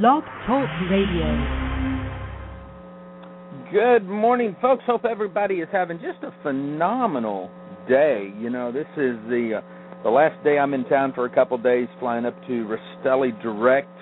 Blog 0.00 0.24
Talk 0.46 0.70
Radio. 0.90 1.28
Good 3.70 4.08
morning, 4.08 4.56
folks. 4.62 4.82
Hope 4.86 5.04
everybody 5.04 5.56
is 5.56 5.68
having 5.70 5.98
just 5.98 6.24
a 6.24 6.32
phenomenal 6.42 7.50
day. 7.86 8.32
You 8.40 8.48
know, 8.48 8.72
this 8.72 8.86
is 8.96 9.20
the 9.28 9.60
uh, 9.60 10.02
the 10.02 10.08
last 10.08 10.42
day 10.44 10.58
I'm 10.58 10.72
in 10.72 10.86
town 10.86 11.12
for 11.14 11.26
a 11.26 11.34
couple 11.34 11.58
days, 11.58 11.88
flying 12.00 12.24
up 12.24 12.34
to 12.46 12.74
Rastelli 13.04 13.38
Direct. 13.42 13.92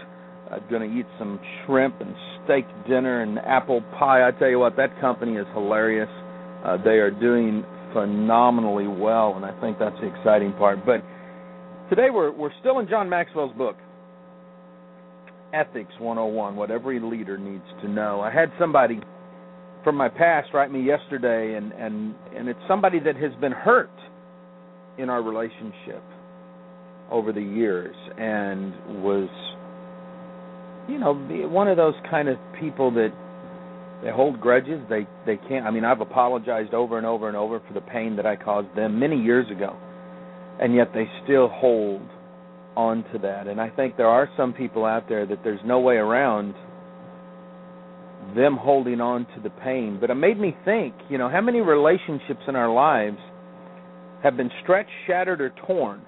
I'm 0.52 0.62
going 0.70 0.88
to 0.88 0.96
eat 0.96 1.06
some 1.18 1.40
shrimp 1.66 2.00
and 2.00 2.14
steak 2.44 2.66
dinner 2.86 3.22
and 3.22 3.40
apple 3.40 3.82
pie. 3.98 4.28
I 4.28 4.30
tell 4.30 4.48
you 4.48 4.60
what, 4.60 4.76
that 4.76 5.00
company 5.00 5.38
is 5.38 5.46
hilarious. 5.54 6.08
Uh, 6.64 6.76
they 6.84 7.02
are 7.02 7.10
doing 7.10 7.64
phenomenally 7.92 8.86
well, 8.86 9.34
and 9.34 9.44
I 9.44 9.60
think 9.60 9.80
that's 9.80 9.98
the 10.00 10.06
exciting 10.06 10.52
part. 10.52 10.86
But 10.86 11.02
today 11.88 12.10
we're 12.14 12.30
we're 12.30 12.54
still 12.60 12.78
in 12.78 12.88
John 12.88 13.08
Maxwell's 13.08 13.56
book, 13.58 13.74
Ethics 15.52 15.92
101, 15.98 16.56
what 16.56 16.70
every 16.70 17.00
leader 17.00 17.36
needs 17.36 17.64
to 17.82 17.88
know. 17.88 18.20
I 18.20 18.30
had 18.30 18.52
somebody 18.58 19.00
from 19.82 19.96
my 19.96 20.08
past 20.08 20.48
write 20.52 20.70
me 20.70 20.82
yesterday 20.82 21.56
and 21.56 21.72
and 21.72 22.14
and 22.36 22.48
it's 22.48 22.60
somebody 22.68 22.98
that 23.00 23.16
has 23.16 23.32
been 23.40 23.52
hurt 23.52 23.90
in 24.98 25.08
our 25.08 25.22
relationship 25.22 26.02
over 27.10 27.32
the 27.32 27.40
years 27.40 27.94
and 28.18 29.02
was 29.02 29.28
you 30.88 30.98
know 30.98 31.14
one 31.48 31.68
of 31.68 31.76
those 31.76 31.94
kind 32.10 32.28
of 32.28 32.36
people 32.60 32.90
that 32.90 33.12
they 34.04 34.10
hold 34.10 34.40
grudges 34.40 34.80
they 34.88 35.06
they 35.26 35.38
can't 35.48 35.66
i 35.66 35.70
mean 35.70 35.84
i've 35.84 36.00
apologized 36.00 36.74
over 36.74 36.98
and 36.98 37.06
over 37.06 37.28
and 37.28 37.36
over 37.36 37.60
for 37.66 37.74
the 37.74 37.80
pain 37.80 38.16
that 38.16 38.26
i 38.26 38.36
caused 38.36 38.68
them 38.76 38.98
many 38.98 39.16
years 39.16 39.50
ago 39.50 39.76
and 40.60 40.74
yet 40.74 40.92
they 40.92 41.08
still 41.24 41.48
hold 41.48 42.02
on 42.76 43.04
to 43.12 43.18
that. 43.18 43.46
And 43.46 43.60
I 43.60 43.70
think 43.70 43.96
there 43.96 44.08
are 44.08 44.28
some 44.36 44.52
people 44.52 44.84
out 44.84 45.08
there 45.08 45.26
that 45.26 45.42
there's 45.42 45.60
no 45.64 45.80
way 45.80 45.96
around 45.96 46.54
them 48.34 48.56
holding 48.56 49.00
on 49.00 49.26
to 49.34 49.40
the 49.42 49.50
pain. 49.50 49.98
But 50.00 50.10
it 50.10 50.14
made 50.14 50.38
me 50.38 50.56
think, 50.64 50.94
you 51.08 51.18
know, 51.18 51.28
how 51.28 51.40
many 51.40 51.60
relationships 51.60 52.42
in 52.46 52.56
our 52.56 52.72
lives 52.72 53.18
have 54.22 54.36
been 54.36 54.50
stretched, 54.62 54.90
shattered, 55.06 55.40
or 55.40 55.52
torn? 55.66 56.02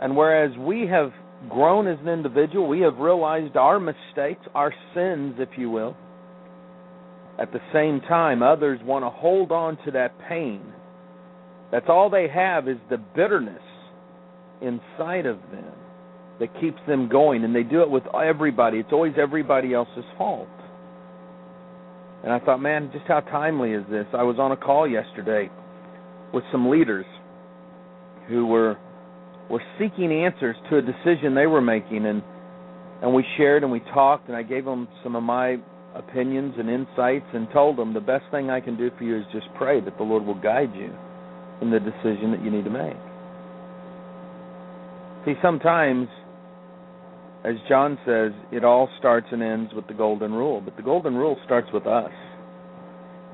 And 0.00 0.16
whereas 0.16 0.56
we 0.58 0.86
have 0.86 1.12
grown 1.48 1.86
as 1.86 1.98
an 2.00 2.08
individual, 2.08 2.66
we 2.66 2.80
have 2.80 2.96
realized 2.96 3.56
our 3.56 3.78
mistakes, 3.78 4.44
our 4.54 4.72
sins, 4.94 5.36
if 5.38 5.50
you 5.56 5.70
will. 5.70 5.96
At 7.38 7.52
the 7.52 7.60
same 7.72 8.00
time, 8.00 8.42
others 8.42 8.80
want 8.82 9.04
to 9.04 9.10
hold 9.10 9.52
on 9.52 9.78
to 9.84 9.90
that 9.92 10.12
pain. 10.28 10.60
That's 11.70 11.86
all 11.88 12.10
they 12.10 12.28
have 12.28 12.68
is 12.68 12.76
the 12.90 12.98
bitterness 12.98 13.62
inside 14.62 15.26
of 15.26 15.38
them 15.50 15.72
that 16.40 16.48
keeps 16.60 16.78
them 16.88 17.08
going, 17.08 17.44
and 17.44 17.54
they 17.54 17.62
do 17.62 17.82
it 17.82 17.90
with 17.90 18.04
everybody. 18.14 18.78
It's 18.78 18.92
always 18.92 19.12
everybody 19.20 19.74
else's 19.74 20.04
fault. 20.16 20.48
And 22.24 22.32
I 22.32 22.38
thought, 22.38 22.58
man, 22.58 22.90
just 22.92 23.06
how 23.06 23.20
timely 23.20 23.72
is 23.72 23.84
this? 23.90 24.06
I 24.12 24.22
was 24.22 24.36
on 24.38 24.52
a 24.52 24.56
call 24.56 24.88
yesterday 24.88 25.50
with 26.32 26.44
some 26.52 26.68
leaders 26.68 27.06
who 28.28 28.46
were 28.46 28.76
were 29.50 29.62
seeking 29.80 30.12
answers 30.12 30.54
to 30.70 30.78
a 30.78 30.82
decision 30.82 31.34
they 31.34 31.46
were 31.46 31.60
making, 31.60 32.06
and 32.06 32.22
and 33.02 33.14
we 33.14 33.24
shared 33.36 33.62
and 33.62 33.72
we 33.72 33.80
talked, 33.92 34.28
and 34.28 34.36
I 34.36 34.42
gave 34.42 34.64
them 34.64 34.86
some 35.02 35.16
of 35.16 35.22
my 35.22 35.56
opinions 35.94 36.54
and 36.58 36.70
insights, 36.70 37.26
and 37.32 37.48
told 37.52 37.76
them 37.76 37.92
the 37.92 38.00
best 38.00 38.24
thing 38.30 38.48
I 38.48 38.60
can 38.60 38.76
do 38.76 38.90
for 38.96 39.04
you 39.04 39.18
is 39.18 39.24
just 39.32 39.46
pray 39.56 39.80
that 39.80 39.96
the 39.96 40.04
Lord 40.04 40.24
will 40.24 40.40
guide 40.40 40.72
you 40.74 40.94
in 41.60 41.70
the 41.70 41.80
decision 41.80 42.30
that 42.30 42.44
you 42.44 42.50
need 42.50 42.64
to 42.64 42.70
make. 42.70 43.09
See, 45.24 45.34
sometimes, 45.42 46.08
as 47.44 47.54
John 47.68 47.98
says, 48.06 48.32
it 48.52 48.64
all 48.64 48.88
starts 48.98 49.26
and 49.32 49.42
ends 49.42 49.72
with 49.74 49.86
the 49.86 49.92
Golden 49.92 50.32
Rule, 50.32 50.62
but 50.62 50.76
the 50.76 50.82
Golden 50.82 51.14
Rule 51.14 51.36
starts 51.44 51.68
with 51.74 51.86
us. 51.86 52.12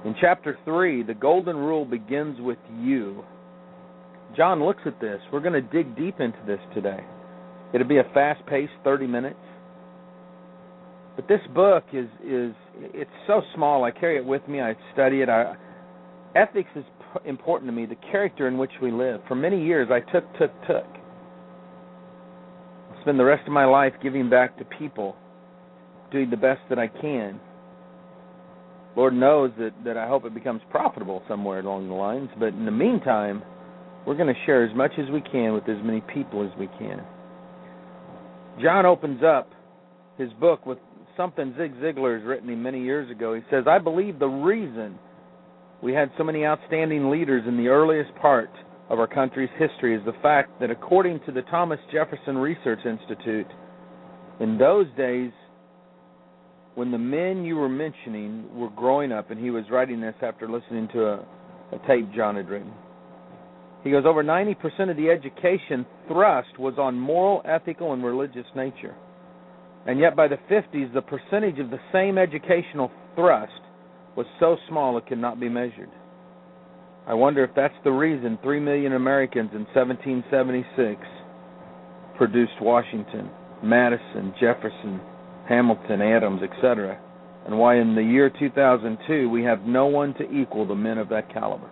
In 0.05 0.15
chapter 0.21 0.59
3, 0.65 1.05
the 1.05 1.15
Golden 1.15 1.57
Rule 1.57 1.85
begins 1.85 2.41
with 2.41 2.59
you. 2.81 3.25
John 4.37 4.65
looks 4.65 4.83
at 4.85 5.01
this. 5.01 5.21
We're 5.33 5.41
going 5.41 5.53
to 5.53 5.61
dig 5.61 5.97
deep 5.97 6.21
into 6.21 6.39
this 6.45 6.59
today. 6.75 7.05
It'll 7.73 7.87
be 7.87 7.99
a 7.99 8.11
fast 8.15 8.45
paced 8.47 8.73
30 8.83 9.07
minutes. 9.07 9.39
But 11.15 11.29
this 11.29 11.41
book 11.55 11.85
is 11.93 12.09
is 12.23 12.53
it's 12.79 13.11
so 13.27 13.41
small. 13.55 13.85
I 13.85 13.91
carry 13.91 14.19
it 14.19 14.25
with 14.25 14.47
me. 14.49 14.61
I 14.61 14.75
study 14.93 15.23
it. 15.23 15.31
I, 15.31 15.55
ethics 16.35 16.69
is 16.77 16.85
important 17.25 17.71
to 17.71 17.75
me. 17.75 17.87
The 17.87 17.97
character 18.13 18.49
in 18.49 18.59
which 18.59 18.73
we 18.83 18.91
live. 18.91 19.23
For 19.27 19.35
many 19.35 19.65
years, 19.65 19.89
I 19.91 20.01
took, 20.13 20.31
took, 20.35 20.51
took 20.67 20.96
spend 23.07 23.21
the 23.21 23.25
rest 23.25 23.47
of 23.47 23.53
my 23.53 23.65
life 23.65 23.93
giving 24.03 24.29
back 24.29 24.59
to 24.59 24.65
people, 24.65 25.15
doing 26.11 26.29
the 26.29 26.37
best 26.37 26.59
that 26.69 26.77
I 26.77 26.89
can. 26.89 27.39
Lord 28.97 29.15
knows 29.15 29.53
that, 29.61 29.71
that 29.85 29.97
I 29.97 30.09
hope 30.09 30.25
it 30.25 30.35
becomes 30.35 30.61
profitable 30.73 31.23
somewhere 31.29 31.61
along 31.61 31.87
the 31.87 31.95
lines, 31.95 32.31
but 32.37 32.49
in 32.49 32.65
the 32.65 32.73
meantime, 32.73 33.45
we're 34.05 34.17
going 34.17 34.35
to 34.35 34.41
share 34.45 34.65
as 34.65 34.75
much 34.75 34.91
as 34.99 35.09
we 35.13 35.21
can 35.21 35.53
with 35.53 35.69
as 35.69 35.77
many 35.85 36.01
people 36.13 36.45
as 36.45 36.59
we 36.59 36.67
can. 36.79 37.01
John 38.61 38.85
opens 38.85 39.23
up 39.23 39.53
his 40.19 40.33
book 40.41 40.67
with 40.67 40.79
something 41.17 41.55
Zig 41.57 41.77
Ziglar 41.77 42.19
has 42.19 42.27
written 42.27 42.49
him 42.49 42.61
many 42.61 42.83
years 42.83 43.09
ago. 43.09 43.35
He 43.35 43.43
says, 43.53 43.67
I 43.69 43.79
believe 43.79 44.19
the 44.19 44.27
reason 44.27 44.99
we 45.81 45.93
had 45.93 46.11
so 46.19 46.25
many 46.25 46.45
outstanding 46.45 47.09
leaders 47.09 47.45
in 47.47 47.57
the 47.57 47.69
earliest 47.69 48.13
part 48.17 48.51
of 48.89 49.01
our 49.01 49.07
country's 49.07 49.51
history 49.59 49.97
is 49.97 50.05
the 50.05 50.15
fact 50.23 50.61
that 50.61 50.71
according 50.71 51.21
to 51.27 51.33
the 51.33 51.43
Thomas 51.43 51.81
Jefferson 51.93 52.39
Research 52.39 52.81
Institute, 52.85 53.47
in 54.41 54.59
those 54.59 54.87
days, 54.97 55.33
when 56.75 56.91
the 56.91 56.99
men 56.99 57.45
you 57.45 57.57
were 57.57 57.69
mentioning 57.69 58.47
were 58.55 58.71
growing 58.71 59.11
up, 59.11 59.31
and 59.31 59.41
he 59.41 59.51
was 59.51 59.65
writing 59.71 60.01
this 60.01 60.15
after 60.23 60.49
listening 60.49 60.89
to 60.93 61.07
a, 61.07 61.15
a 61.73 61.79
tape 61.89 62.13
John 62.15 62.37
had 62.37 62.49
written, 62.49 62.73
he 63.83 63.91
goes, 63.91 64.05
over 64.05 64.25
90% 64.25 64.91
of 64.91 64.97
the 64.97 65.11
education 65.11 65.87
thrust 66.09 66.59
was 66.59 66.75
on 66.77 66.99
moral, 66.99 67.41
ethical, 67.45 67.93
and 67.93 68.05
religious 68.05 68.47
nature. 68.55 68.95
And 69.87 70.01
yet 70.01 70.17
by 70.17 70.27
the 70.27 70.39
50s, 70.51 70.93
the 70.93 71.03
percentage 71.03 71.61
of 71.61 71.71
the 71.71 71.79
same 71.93 72.19
educational 72.19 72.91
thrust 73.15 73.53
was 74.17 74.27
so 74.41 74.57
small 74.69 74.99
it 74.99 75.07
could 75.07 75.19
not 75.19 75.39
be 75.39 75.49
measured. 75.49 75.91
I 77.07 77.15
wonder 77.15 77.45
if 77.45 77.51
that's 77.55 77.75
the 77.85 77.93
reason 77.93 78.39
3 78.43 78.61
million 78.61 78.93
Americans 78.95 79.51
in 79.53 79.65
1776 79.75 81.01
produced 82.17 82.61
Washington, 82.61 83.31
Madison, 83.63 84.35
Jefferson, 84.41 85.01
Hamilton, 85.49 86.03
Adams, 86.03 86.41
etc., 86.43 87.01
and 87.47 87.57
why 87.57 87.79
in 87.79 87.95
the 87.95 88.03
year 88.03 88.29
2002 88.37 89.31
we 89.31 89.45
have 89.45 89.61
no 89.63 89.87
one 89.87 90.15
to 90.15 90.29
equal 90.33 90.67
the 90.67 90.75
men 90.75 90.99
of 90.99 91.09
that 91.11 91.33
caliber. 91.33 91.71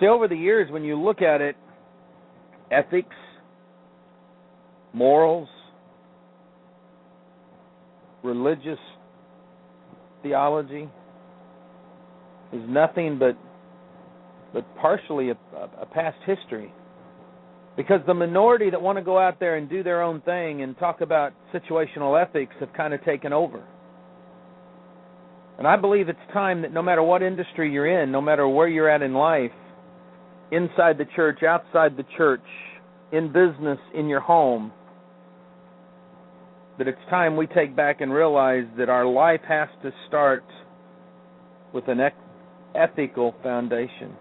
See, 0.00 0.06
over 0.06 0.28
the 0.28 0.36
years, 0.36 0.70
when 0.70 0.82
you 0.82 0.98
look 0.98 1.20
at 1.20 1.42
it, 1.42 1.56
ethics, 2.70 3.14
morals, 4.94 5.48
religious 8.22 8.78
theology, 10.22 10.88
is 12.52 12.62
nothing 12.68 13.18
but 13.18 13.36
but 14.52 14.64
partially 14.76 15.30
a, 15.30 15.36
a 15.80 15.86
past 15.86 16.16
history. 16.24 16.72
Because 17.76 18.00
the 18.06 18.14
minority 18.14 18.70
that 18.70 18.80
want 18.80 18.96
to 18.96 19.04
go 19.04 19.18
out 19.18 19.38
there 19.38 19.56
and 19.56 19.68
do 19.68 19.82
their 19.82 20.02
own 20.02 20.22
thing 20.22 20.62
and 20.62 20.78
talk 20.78 21.02
about 21.02 21.34
situational 21.52 22.20
ethics 22.20 22.54
have 22.60 22.72
kind 22.72 22.94
of 22.94 23.04
taken 23.04 23.34
over. 23.34 23.62
And 25.58 25.66
I 25.66 25.76
believe 25.76 26.08
it's 26.08 26.18
time 26.32 26.62
that 26.62 26.72
no 26.72 26.82
matter 26.82 27.02
what 27.02 27.22
industry 27.22 27.70
you're 27.70 28.02
in, 28.02 28.10
no 28.10 28.20
matter 28.22 28.48
where 28.48 28.68
you're 28.68 28.88
at 28.88 29.02
in 29.02 29.12
life, 29.12 29.52
inside 30.52 30.96
the 30.96 31.06
church, 31.16 31.42
outside 31.42 31.96
the 31.96 32.04
church, 32.16 32.44
in 33.12 33.28
business, 33.28 33.78
in 33.94 34.08
your 34.08 34.20
home, 34.20 34.72
that 36.78 36.88
it's 36.88 36.98
time 37.08 37.36
we 37.36 37.46
take 37.46 37.74
back 37.74 38.00
and 38.00 38.12
realize 38.12 38.64
that 38.78 38.88
our 38.88 39.06
life 39.06 39.40
has 39.48 39.68
to 39.82 39.90
start 40.08 40.44
with 41.72 41.88
an 41.88 42.00
ethical 42.76 43.34
foundation. 43.42 44.14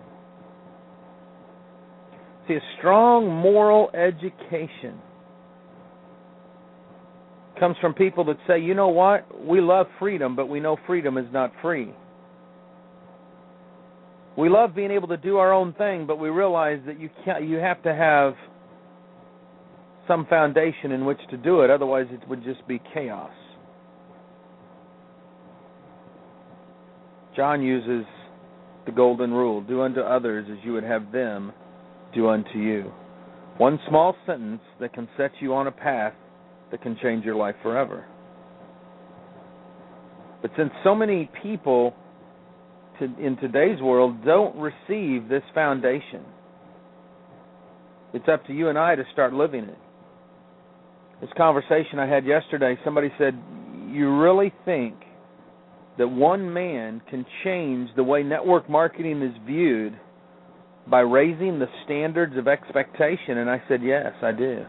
See, 2.48 2.54
a 2.54 2.62
strong 2.78 3.28
moral 3.30 3.90
education 3.94 5.00
comes 7.60 7.76
from 7.82 7.94
people 7.94 8.24
that 8.26 8.38
say, 8.48 8.60
you 8.60 8.74
know 8.74 8.90
what, 8.90 9.46
we 9.46 9.62
love 9.62 9.88
freedom, 10.00 10.36
but 10.36 10.48
we 10.48 10.60
know 10.60 10.78
freedom 10.86 11.18
is 11.18 11.26
not 11.32 11.52
free. 11.62 11.94
We 14.38 14.50
love 14.50 14.76
being 14.76 14.92
able 14.92 15.08
to 15.08 15.18
do 15.18 15.38
our 15.38 15.54
own 15.54 15.74
thing, 15.74 16.06
but 16.06 16.20
we 16.20 16.30
realize 16.30 16.80
that 16.86 17.00
you 17.00 17.10
can't 17.24 17.48
you 17.48 17.56
have 17.58 17.82
to 17.84 17.96
have 17.96 18.34
some 20.08 20.26
foundation 20.28 20.92
in 20.92 21.06
which 21.06 21.20
to 21.32 21.38
do 21.38 21.62
it, 21.62 21.70
otherwise 21.70 22.06
it 22.12 22.28
would 22.28 22.44
just 22.44 22.68
be 22.68 22.82
chaos. 22.94 23.32
John 27.36 27.62
uses 27.62 28.06
the 28.86 28.92
golden 28.92 29.32
rule 29.32 29.62
do 29.62 29.82
unto 29.82 30.02
others 30.02 30.48
as 30.52 30.58
you 30.64 30.74
would 30.74 30.84
have 30.84 31.12
them 31.12 31.52
do 32.14 32.30
unto 32.30 32.58
you. 32.58 32.92
One 33.58 33.80
small 33.88 34.16
sentence 34.26 34.62
that 34.80 34.94
can 34.94 35.08
set 35.18 35.32
you 35.40 35.54
on 35.54 35.68
a 35.68 35.72
path 35.72 36.14
that 36.72 36.82
can 36.82 36.98
change 37.02 37.24
your 37.26 37.36
life 37.36 37.56
forever. 37.64 38.06
But 40.42 40.52
since 40.58 40.72
so 40.84 40.94
many 40.94 41.30
people 41.42 41.96
to, 43.00 43.06
in 43.06 43.38
today's 43.38 43.82
world 43.82 44.24
don't 44.24 44.56
receive 44.58 45.30
this 45.30 45.44
foundation, 45.54 46.24
it's 48.14 48.28
up 48.32 48.46
to 48.48 48.54
you 48.54 48.70
and 48.70 48.78
I 48.78 48.96
to 48.96 49.04
start 49.14 49.34
living 49.34 49.66
it. 49.66 49.78
This 51.22 51.30
conversation 51.38 51.98
I 51.98 52.08
had 52.08 52.26
yesterday, 52.26 52.78
somebody 52.84 53.10
said, 53.18 53.38
You 53.90 54.18
really 54.18 54.54
think 54.66 54.96
that 55.98 56.08
one 56.08 56.54
man 56.54 57.02
can 57.10 57.26
change 57.44 57.90
the 57.96 58.04
way 58.04 58.24
network 58.24 58.70
marketing 58.70 59.22
is 59.22 59.36
viewed 59.46 59.98
by 60.88 61.00
raising 61.00 61.60
the 61.60 61.68
standards 61.86 62.38
of 62.38 62.48
expectation? 62.48 63.38
And 63.38 63.50
I 63.50 63.62
said, 63.68 63.82
Yes, 63.84 64.14
I 64.22 64.32
do. 64.32 64.66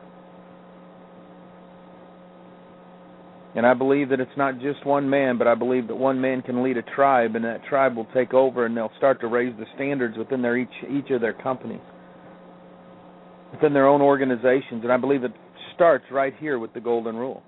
And 3.56 3.66
I 3.66 3.72
believe 3.72 4.10
that 4.10 4.20
it's 4.20 4.36
not 4.36 4.60
just 4.60 4.84
one 4.84 5.08
man, 5.08 5.38
but 5.38 5.46
I 5.46 5.54
believe 5.54 5.88
that 5.88 5.94
one 5.94 6.20
man 6.20 6.42
can 6.42 6.62
lead 6.62 6.76
a 6.76 6.82
tribe, 6.82 7.36
and 7.36 7.44
that 7.46 7.64
tribe 7.64 7.96
will 7.96 8.06
take 8.12 8.34
over, 8.34 8.66
and 8.66 8.76
they'll 8.76 8.92
start 8.98 9.18
to 9.22 9.28
raise 9.28 9.56
the 9.58 9.64
standards 9.74 10.18
within 10.18 10.42
their 10.42 10.58
each 10.58 10.68
each 10.90 11.10
of 11.10 11.22
their 11.22 11.32
companies, 11.32 11.80
within 13.52 13.72
their 13.72 13.88
own 13.88 14.02
organizations. 14.02 14.82
And 14.82 14.92
I 14.92 14.98
believe 14.98 15.24
it 15.24 15.32
starts 15.74 16.04
right 16.10 16.34
here 16.38 16.58
with 16.58 16.74
the 16.74 16.80
golden 16.80 17.16
rule. 17.16 17.42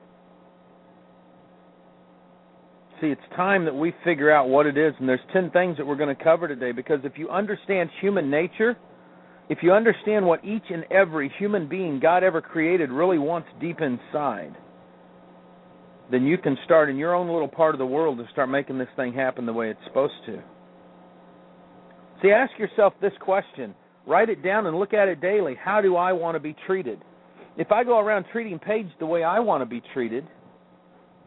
See, 3.00 3.08
it's 3.08 3.20
time 3.36 3.64
that 3.64 3.74
we 3.74 3.94
figure 4.04 4.30
out 4.30 4.48
what 4.48 4.66
it 4.66 4.76
is, 4.76 4.92
and 4.98 5.08
there's 5.08 5.20
ten 5.32 5.50
things 5.50 5.76
that 5.76 5.86
we're 5.86 5.96
going 5.96 6.14
to 6.14 6.24
cover 6.24 6.48
today. 6.48 6.72
Because 6.72 7.00
if 7.04 7.12
you 7.16 7.28
understand 7.28 7.90
human 8.00 8.30
nature, 8.30 8.76
if 9.48 9.58
you 9.62 9.72
understand 9.72 10.26
what 10.26 10.44
each 10.44 10.64
and 10.70 10.84
every 10.90 11.32
human 11.38 11.68
being 11.68 12.00
God 12.00 12.24
ever 12.24 12.40
created 12.40 12.90
really 12.90 13.18
wants 13.18 13.48
deep 13.60 13.80
inside 13.80 14.56
then 16.10 16.24
you 16.24 16.38
can 16.38 16.56
start 16.64 16.88
in 16.88 16.96
your 16.96 17.14
own 17.14 17.28
little 17.28 17.48
part 17.48 17.74
of 17.74 17.78
the 17.78 17.86
world 17.86 18.18
to 18.18 18.26
start 18.32 18.48
making 18.48 18.78
this 18.78 18.88
thing 18.96 19.12
happen 19.12 19.46
the 19.46 19.52
way 19.52 19.70
it's 19.70 19.80
supposed 19.86 20.14
to. 20.26 20.42
See, 22.22 22.30
ask 22.30 22.58
yourself 22.58 22.94
this 23.00 23.12
question. 23.20 23.74
Write 24.06 24.30
it 24.30 24.42
down 24.42 24.66
and 24.66 24.78
look 24.78 24.94
at 24.94 25.08
it 25.08 25.20
daily. 25.20 25.54
How 25.62 25.80
do 25.80 25.96
I 25.96 26.12
want 26.12 26.34
to 26.34 26.40
be 26.40 26.56
treated? 26.66 26.98
If 27.56 27.72
I 27.72 27.84
go 27.84 27.98
around 27.98 28.24
treating 28.32 28.58
Paige 28.58 28.88
the 28.98 29.06
way 29.06 29.22
I 29.22 29.38
want 29.40 29.62
to 29.62 29.66
be 29.66 29.82
treated, 29.92 30.26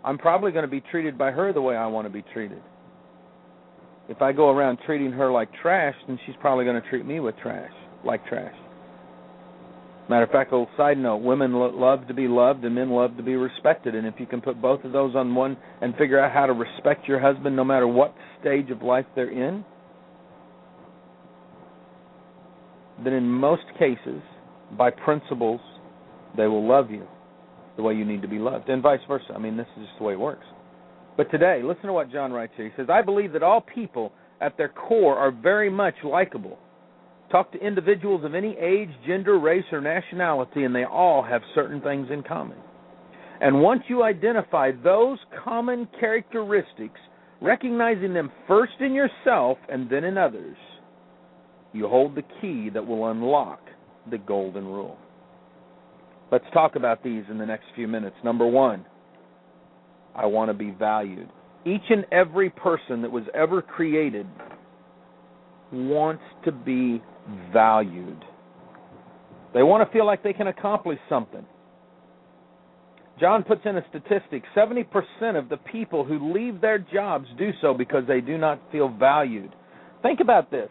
I'm 0.03 0.18
probably 0.18 0.51
going 0.51 0.65
to 0.65 0.71
be 0.71 0.81
treated 0.92 1.18
by 1.18 1.31
her 1.31 1.53
the 1.53 1.62
way 1.62 1.75
I 1.75 1.88
want 1.88 2.07
to 2.07 2.13
be 2.13 2.24
treated. 2.33 2.62
If 4.09 4.21
I 4.21 4.31
go 4.31 4.50
around 4.50 4.80
treating 4.86 5.12
her 5.12 5.31
like 5.31 5.50
trash, 5.62 5.95
then 6.07 6.19
she's 6.25 6.36
probably 6.42 6.65
going 6.65 6.81
to 6.81 6.89
treat 6.89 7.06
me 7.06 7.19
with 7.19 7.36
trash, 7.38 7.71
like 8.03 8.25
trash. 8.27 8.56
Matter 10.09 10.24
of 10.24 10.31
fact, 10.31 10.51
a 10.51 10.57
little 10.57 10.74
side 10.75 10.98
note: 10.98 11.18
women 11.18 11.53
lo- 11.53 11.74
love 11.74 12.07
to 12.07 12.13
be 12.13 12.27
loved, 12.27 12.65
and 12.65 12.75
men 12.75 12.89
love 12.89 13.15
to 13.18 13.24
be 13.24 13.36
respected. 13.36 13.95
And 13.95 14.07
if 14.07 14.15
you 14.18 14.25
can 14.25 14.42
put 14.42 14.62
both 14.62 14.83
of 14.83 14.92
those 14.92 15.15
on 15.15 15.33
one 15.36 15.56
and 15.81 15.95
figure 15.95 16.19
out 16.19 16.33
how 16.33 16.48
to 16.48 16.53
respect 16.53 17.07
your 17.07 17.19
husband, 17.19 17.56
no 17.56 17.63
matter 17.63 17.88
what 17.88 18.13
stage 18.42 18.71
of 18.71 18.81
life 18.81 19.06
they're 19.15 19.31
in, 19.31 19.63
then 23.03 23.13
in 23.13 23.30
most 23.30 23.63
cases, 23.80 24.21
by 24.77 24.89
principles, 24.89 25.62
they 26.36 26.48
will 26.48 26.68
love 26.68 26.89
you 26.92 27.07
the 27.81 27.88
way 27.88 27.95
you 27.95 28.06
need 28.06 28.22
to 28.22 28.28
be 28.28 28.38
loved, 28.38 28.69
and 28.69 28.81
vice 28.81 29.00
versa. 29.07 29.33
I 29.33 29.39
mean, 29.39 29.57
this 29.57 29.68
is 29.75 29.86
just 29.88 29.98
the 29.98 30.04
way 30.04 30.13
it 30.13 30.19
works. 30.19 30.45
But 31.18 31.31
today, 31.31 31.62
listen 31.63 31.88
to 31.88 31.94
what 31.94 32.12
John 32.12 32.31
writes 32.31 32.54
here. 32.56 32.68
He 32.68 32.72
says, 32.75 32.89
"I 32.89 33.01
believe 33.01 33.33
that 33.33 33.44
all 33.44 33.62
people, 33.62 34.13
at 34.39 34.56
their 34.56 34.69
core, 34.69 35.18
are 35.18 35.31
very 35.31 35.69
much 35.69 35.95
likable." 36.04 36.60
Talk 37.31 37.51
to 37.54 37.66
individuals 37.66 38.24
of 38.24 38.36
any 38.36 38.56
age, 38.57 38.89
gender, 39.07 39.39
race, 39.39 39.66
or 39.72 39.81
nationality, 39.81 40.63
and 40.63 40.75
they 40.75 40.83
all 40.83 41.24
have 41.24 41.42
certain 41.56 41.81
things 41.81 42.12
in 42.12 42.24
common. 42.24 42.57
And 43.39 43.63
once 43.63 43.81
you 43.88 44.04
identify 44.04 44.72
those 44.72 45.18
common 45.44 45.88
characteristics, 46.00 47.00
recognizing 47.42 48.13
them 48.13 48.31
first 48.48 48.74
in 48.80 48.94
yourself 48.94 49.57
and 49.69 49.89
then 49.89 50.04
in 50.04 50.18
others, 50.18 50.57
you 51.74 51.88
hold 51.88 52.13
the 52.16 52.25
key 52.39 52.69
that 52.69 52.86
will 52.86 53.07
unlock 53.07 53.62
the 54.10 54.18
golden 54.19 54.68
rule. 54.68 54.98
Let's 56.31 56.45
talk 56.54 56.75
about 56.78 57.04
these 57.04 57.24
in 57.30 57.38
the 57.38 57.45
next 57.45 57.66
few 57.75 57.88
minutes. 57.88 58.16
Number 58.24 58.48
one, 58.48 58.86
I 60.16 60.25
want 60.25 60.50
to 60.50 60.54
be 60.54 60.72
valued. 60.72 61.30
Each 61.66 61.81
and 61.89 62.06
every 62.12 62.50
person 62.50 63.01
that 63.01 63.12
was 63.12 63.24
ever 63.36 63.62
created 63.62 64.25
wants 65.72 66.24
to 66.45 66.51
be 66.51 67.01
valued. 67.54 68.24
They 69.54 69.63
want 69.63 69.88
to 69.88 69.94
feel 69.94 70.06
like 70.06 70.24
they 70.24 70.33
can 70.33 70.48
accomplish 70.48 71.00
something. 71.10 71.45
John 73.19 73.44
puts 73.44 73.62
in 73.66 73.77
a 73.77 73.86
statistic 73.89 74.44
70% 74.56 74.86
of 75.38 75.50
the 75.50 75.57
people 75.57 76.04
who 76.04 76.34
leave 76.34 76.62
their 76.62 76.80
jobs 76.80 77.27
do 77.38 77.51
so 77.62 77.74
because 77.74 78.04
they 78.07 78.22
do 78.22 78.38
not 78.38 78.60
feel 78.72 78.89
valued. 78.89 79.54
Think 80.01 80.22
about 80.22 80.50
this. 80.50 80.69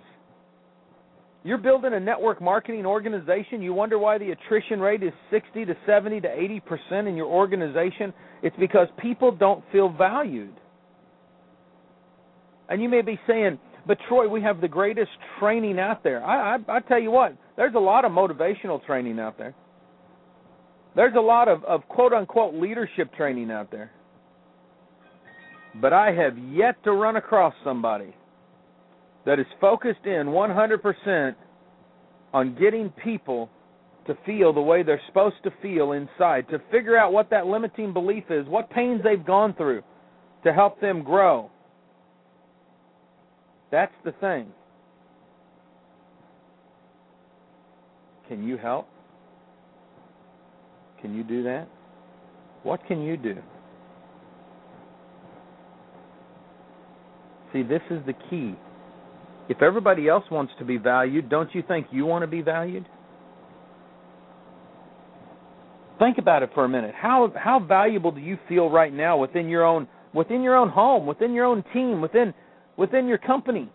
You're 1.42 1.58
building 1.58 1.94
a 1.94 2.00
network 2.00 2.42
marketing 2.42 2.84
organization. 2.84 3.62
You 3.62 3.72
wonder 3.72 3.98
why 3.98 4.18
the 4.18 4.30
attrition 4.30 4.78
rate 4.78 5.02
is 5.02 5.12
60 5.30 5.64
to 5.64 5.74
70 5.86 6.20
to 6.20 6.28
80% 6.28 7.08
in 7.08 7.16
your 7.16 7.26
organization. 7.26 8.12
It's 8.42 8.56
because 8.58 8.88
people 9.00 9.32
don't 9.32 9.64
feel 9.72 9.88
valued. 9.88 10.54
And 12.68 12.82
you 12.82 12.88
may 12.88 13.00
be 13.00 13.18
saying, 13.26 13.58
but 13.86 13.96
Troy, 14.06 14.28
we 14.28 14.42
have 14.42 14.60
the 14.60 14.68
greatest 14.68 15.10
training 15.38 15.78
out 15.78 16.04
there. 16.04 16.22
I, 16.22 16.56
I 16.56 16.76
I 16.76 16.80
tell 16.80 17.00
you 17.00 17.10
what, 17.10 17.34
there's 17.56 17.74
a 17.74 17.80
lot 17.80 18.04
of 18.04 18.12
motivational 18.12 18.84
training 18.84 19.18
out 19.18 19.38
there. 19.38 19.54
There's 20.94 21.14
a 21.16 21.20
lot 21.20 21.48
of, 21.48 21.64
of 21.64 21.88
quote 21.88 22.12
unquote 22.12 22.54
leadership 22.54 23.14
training 23.14 23.50
out 23.50 23.70
there. 23.70 23.90
But 25.80 25.92
I 25.94 26.12
have 26.12 26.36
yet 26.36 26.82
to 26.84 26.92
run 26.92 27.16
across 27.16 27.54
somebody 27.64 28.14
that 29.26 29.38
is 29.38 29.46
focused 29.60 30.04
in 30.04 30.28
100% 30.28 31.34
on 32.32 32.56
getting 32.58 32.90
people 33.02 33.50
to 34.06 34.16
feel 34.24 34.52
the 34.52 34.60
way 34.60 34.82
they're 34.82 35.00
supposed 35.06 35.36
to 35.44 35.50
feel 35.62 35.92
inside, 35.92 36.48
to 36.48 36.60
figure 36.70 36.96
out 36.96 37.12
what 37.12 37.30
that 37.30 37.46
limiting 37.46 37.92
belief 37.92 38.24
is, 38.30 38.46
what 38.46 38.70
pains 38.70 39.02
they've 39.04 39.24
gone 39.24 39.54
through 39.54 39.82
to 40.44 40.52
help 40.52 40.80
them 40.80 41.02
grow 41.02 41.50
that's 43.70 43.92
the 44.04 44.12
thing. 44.12 44.48
Can 48.28 48.46
you 48.46 48.56
help? 48.56 48.88
Can 51.00 51.14
you 51.14 51.22
do 51.22 51.42
that? 51.44 51.68
What 52.62 52.84
can 52.86 53.02
you 53.02 53.16
do? 53.16 53.36
See, 57.52 57.62
this 57.62 57.80
is 57.90 58.00
the 58.06 58.12
key. 58.28 58.54
If 59.48 59.62
everybody 59.62 60.08
else 60.08 60.24
wants 60.30 60.52
to 60.58 60.64
be 60.64 60.76
valued, 60.76 61.28
don't 61.28 61.52
you 61.54 61.62
think 61.66 61.86
you 61.90 62.06
want 62.06 62.22
to 62.22 62.26
be 62.26 62.42
valued? 62.42 62.86
Think 65.98 66.18
about 66.18 66.42
it 66.42 66.50
for 66.54 66.64
a 66.64 66.68
minute. 66.68 66.94
How 66.94 67.32
how 67.36 67.60
valuable 67.60 68.10
do 68.10 68.20
you 68.20 68.38
feel 68.48 68.70
right 68.70 68.92
now 68.92 69.18
within 69.18 69.48
your 69.48 69.64
own 69.64 69.86
within 70.14 70.42
your 70.42 70.56
own 70.56 70.70
home, 70.70 71.06
within 71.06 71.34
your 71.34 71.44
own 71.44 71.62
team, 71.72 72.00
within 72.00 72.32
within 72.76 73.06
your 73.06 73.18
company? 73.18 73.70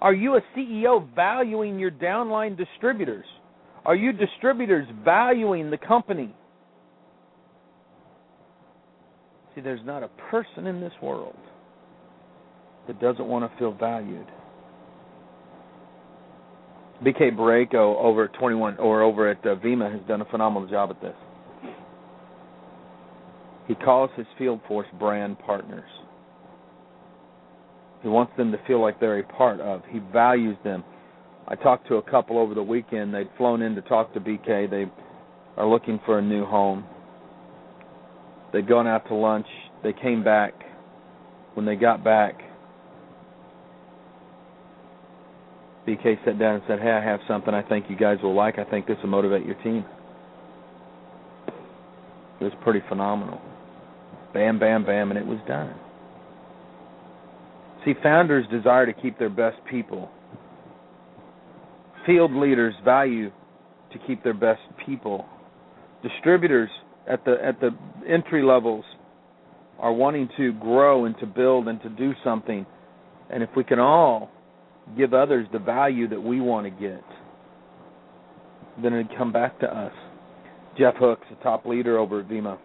Are 0.00 0.12
you 0.12 0.36
a 0.36 0.40
CEO 0.54 1.08
valuing 1.14 1.78
your 1.78 1.90
downline 1.90 2.56
distributors? 2.56 3.24
Are 3.86 3.96
you 3.96 4.12
distributors 4.12 4.86
valuing 5.04 5.70
the 5.70 5.78
company? 5.78 6.34
See, 9.54 9.62
there's 9.62 9.84
not 9.84 10.02
a 10.02 10.08
person 10.30 10.66
in 10.66 10.80
this 10.80 10.92
world 11.02 11.38
that 12.86 13.00
doesn't 13.00 13.26
want 13.26 13.50
to 13.50 13.58
feel 13.58 13.72
valued. 13.72 14.26
BK 17.04 17.36
Boreyko 17.36 17.96
over 17.96 18.24
at 18.24 18.32
21 18.34 18.78
or 18.78 19.02
over 19.02 19.28
at 19.30 19.38
uh, 19.44 19.56
Vemma 19.56 19.92
has 19.92 20.00
done 20.08 20.22
a 20.22 20.24
phenomenal 20.26 20.68
job 20.68 20.90
at 20.90 21.00
this. 21.00 21.14
He 23.68 23.74
calls 23.74 24.10
his 24.16 24.26
field 24.38 24.60
force 24.66 24.86
brand 24.98 25.38
partners. 25.40 25.88
He 28.02 28.08
wants 28.08 28.32
them 28.36 28.52
to 28.52 28.58
feel 28.66 28.80
like 28.80 29.00
they're 29.00 29.18
a 29.18 29.24
part 29.24 29.60
of. 29.60 29.82
He 29.90 29.98
values 30.12 30.56
them. 30.64 30.84
I 31.48 31.54
talked 31.54 31.88
to 31.88 31.96
a 31.96 32.02
couple 32.02 32.38
over 32.38 32.54
the 32.54 32.62
weekend. 32.62 33.12
They'd 33.12 33.28
flown 33.36 33.62
in 33.62 33.74
to 33.74 33.82
talk 33.82 34.14
to 34.14 34.20
BK. 34.20 34.70
They 34.70 34.86
are 35.56 35.66
looking 35.66 36.00
for 36.06 36.18
a 36.18 36.22
new 36.22 36.44
home. 36.44 36.84
They'd 38.52 38.68
gone 38.68 38.86
out 38.86 39.06
to 39.08 39.14
lunch. 39.14 39.46
They 39.82 39.92
came 39.92 40.22
back. 40.24 40.54
When 41.54 41.66
they 41.66 41.76
got 41.76 42.04
back, 42.04 42.40
BK 45.86 46.24
sat 46.24 46.38
down 46.38 46.56
and 46.56 46.62
said, 46.66 46.80
Hey, 46.80 46.90
I 46.90 47.02
have 47.02 47.20
something 47.28 47.54
I 47.54 47.62
think 47.62 47.86
you 47.88 47.96
guys 47.96 48.18
will 48.22 48.34
like. 48.34 48.58
I 48.58 48.64
think 48.64 48.86
this 48.86 48.96
will 49.02 49.10
motivate 49.10 49.46
your 49.46 49.54
team. 49.56 49.84
It 52.40 52.44
was 52.44 52.52
pretty 52.62 52.80
phenomenal. 52.88 53.40
Bam, 54.34 54.58
bam, 54.58 54.84
bam, 54.84 55.10
and 55.10 55.18
it 55.18 55.26
was 55.26 55.38
done. 55.48 55.74
See, 57.84 57.94
founders 58.02 58.44
desire 58.50 58.84
to 58.84 58.92
keep 58.92 59.18
their 59.18 59.30
best 59.30 59.56
people. 59.70 60.10
Field 62.04 62.32
leaders 62.32 62.74
value 62.84 63.30
to 63.92 63.98
keep 64.06 64.22
their 64.22 64.34
best 64.34 64.60
people. 64.84 65.24
Distributors 66.02 66.68
at 67.08 67.24
the 67.24 67.36
at 67.42 67.60
the 67.60 67.70
entry 68.08 68.42
levels 68.42 68.84
are 69.78 69.92
wanting 69.92 70.28
to 70.36 70.52
grow 70.54 71.04
and 71.04 71.16
to 71.18 71.26
build 71.26 71.68
and 71.68 71.80
to 71.82 71.88
do 71.90 72.12
something 72.24 72.66
and 73.30 73.42
if 73.42 73.50
we 73.56 73.64
can 73.64 73.78
all 73.78 74.30
give 74.96 75.14
others 75.14 75.46
the 75.52 75.58
value 75.58 76.08
that 76.08 76.20
we 76.20 76.40
want 76.40 76.66
to 76.66 76.70
get 76.70 77.04
then 78.82 78.92
it'd 78.92 79.16
come 79.16 79.32
back 79.32 79.58
to 79.60 79.66
us 79.66 79.92
jeff 80.78 80.94
hooks 80.96 81.26
the 81.30 81.36
top 81.36 81.64
leader 81.66 81.98
over 81.98 82.20
at 82.20 82.28
Vemma 82.28 82.58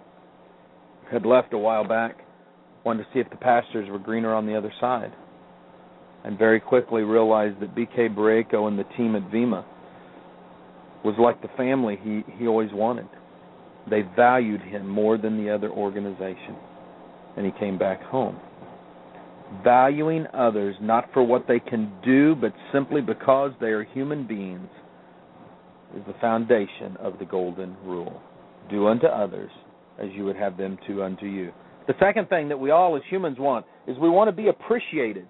had 1.11 1.25
left 1.25 1.53
a 1.53 1.57
while 1.57 1.87
back 1.87 2.17
wanted 2.83 3.03
to 3.03 3.09
see 3.13 3.19
if 3.19 3.29
the 3.29 3.35
pastures 3.37 3.89
were 3.89 3.99
greener 3.99 4.33
on 4.33 4.45
the 4.45 4.55
other 4.55 4.73
side 4.79 5.13
and 6.23 6.37
very 6.37 6.59
quickly 6.59 7.01
realized 7.01 7.59
that 7.59 7.75
bk 7.75 8.15
Boreyko 8.15 8.67
and 8.67 8.77
the 8.77 8.85
team 8.95 9.15
at 9.15 9.23
Vemma 9.31 9.65
was 11.03 11.15
like 11.19 11.41
the 11.41 11.49
family 11.57 11.97
he 12.03 12.23
he 12.37 12.47
always 12.47 12.71
wanted 12.71 13.07
they 13.89 14.03
valued 14.15 14.61
him 14.61 14.87
more 14.87 15.17
than 15.17 15.43
the 15.43 15.49
other 15.49 15.69
organization. 15.69 16.55
And 17.37 17.45
he 17.45 17.51
came 17.59 17.77
back 17.77 18.01
home. 18.03 18.39
Valuing 19.63 20.25
others 20.34 20.75
not 20.81 21.10
for 21.13 21.24
what 21.24 21.48
they 21.48 21.60
can 21.60 21.91
do, 22.03 22.36
but 22.36 22.53
simply 22.72 23.01
because 23.01 23.51
they 23.60 23.67
are 23.67 23.84
human 23.84 24.25
beings 24.25 24.70
is 25.96 26.03
the 26.08 26.13
foundation 26.22 26.96
of 27.00 27.20
the 27.20 27.25
golden 27.25 27.75
rule. 27.84 28.22
Do 28.70 28.88
unto 28.88 29.08
others 29.08 29.51
as 30.01 30.10
you 30.13 30.24
would 30.25 30.38
have 30.38 30.58
them 30.58 30.77
to 30.88 31.03
unto 31.03 31.25
you. 31.25 31.51
The 31.88 31.93
second 32.00 32.29
thing 32.29 32.48
that 32.50 32.60
we 32.60 32.72
all 32.72 32.96
as 32.96 33.01
humans 33.10 33.38
want 33.39 33.65
is 33.88 33.98
we 33.98 34.10
want 34.10 34.29
to 34.29 34.31
be 34.31 34.48
appreciated. 34.48 35.27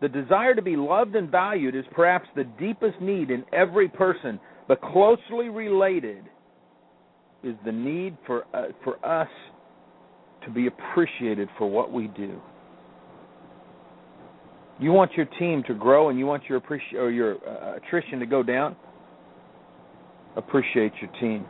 The 0.00 0.08
desire 0.08 0.54
to 0.54 0.62
be 0.62 0.76
loved 0.76 1.14
and 1.14 1.30
valued 1.30 1.76
is 1.76 1.84
perhaps 1.94 2.26
the 2.34 2.44
deepest 2.58 3.00
need 3.00 3.30
in 3.30 3.44
every 3.52 3.88
person, 3.88 4.40
but 4.66 4.80
closely 4.80 5.48
related 5.48 6.24
is 7.42 7.54
the 7.64 7.72
need 7.72 8.16
for 8.26 8.44
uh, 8.54 8.68
for 8.82 9.04
us 9.06 9.28
to 10.44 10.50
be 10.50 10.66
appreciated 10.66 11.48
for 11.58 11.70
what 11.70 11.92
we 11.92 12.08
do. 12.08 12.40
You 14.80 14.92
want 14.92 15.12
your 15.14 15.26
team 15.38 15.62
to 15.66 15.74
grow 15.74 16.08
and 16.08 16.18
you 16.18 16.26
want 16.26 16.44
your 16.48 16.60
appreci- 16.60 16.94
or 16.94 17.10
your 17.10 17.36
uh, 17.46 17.76
attrition 17.76 18.18
to 18.20 18.26
go 18.26 18.42
down. 18.42 18.76
Appreciate 20.36 20.92
your 21.00 21.10
team. 21.20 21.44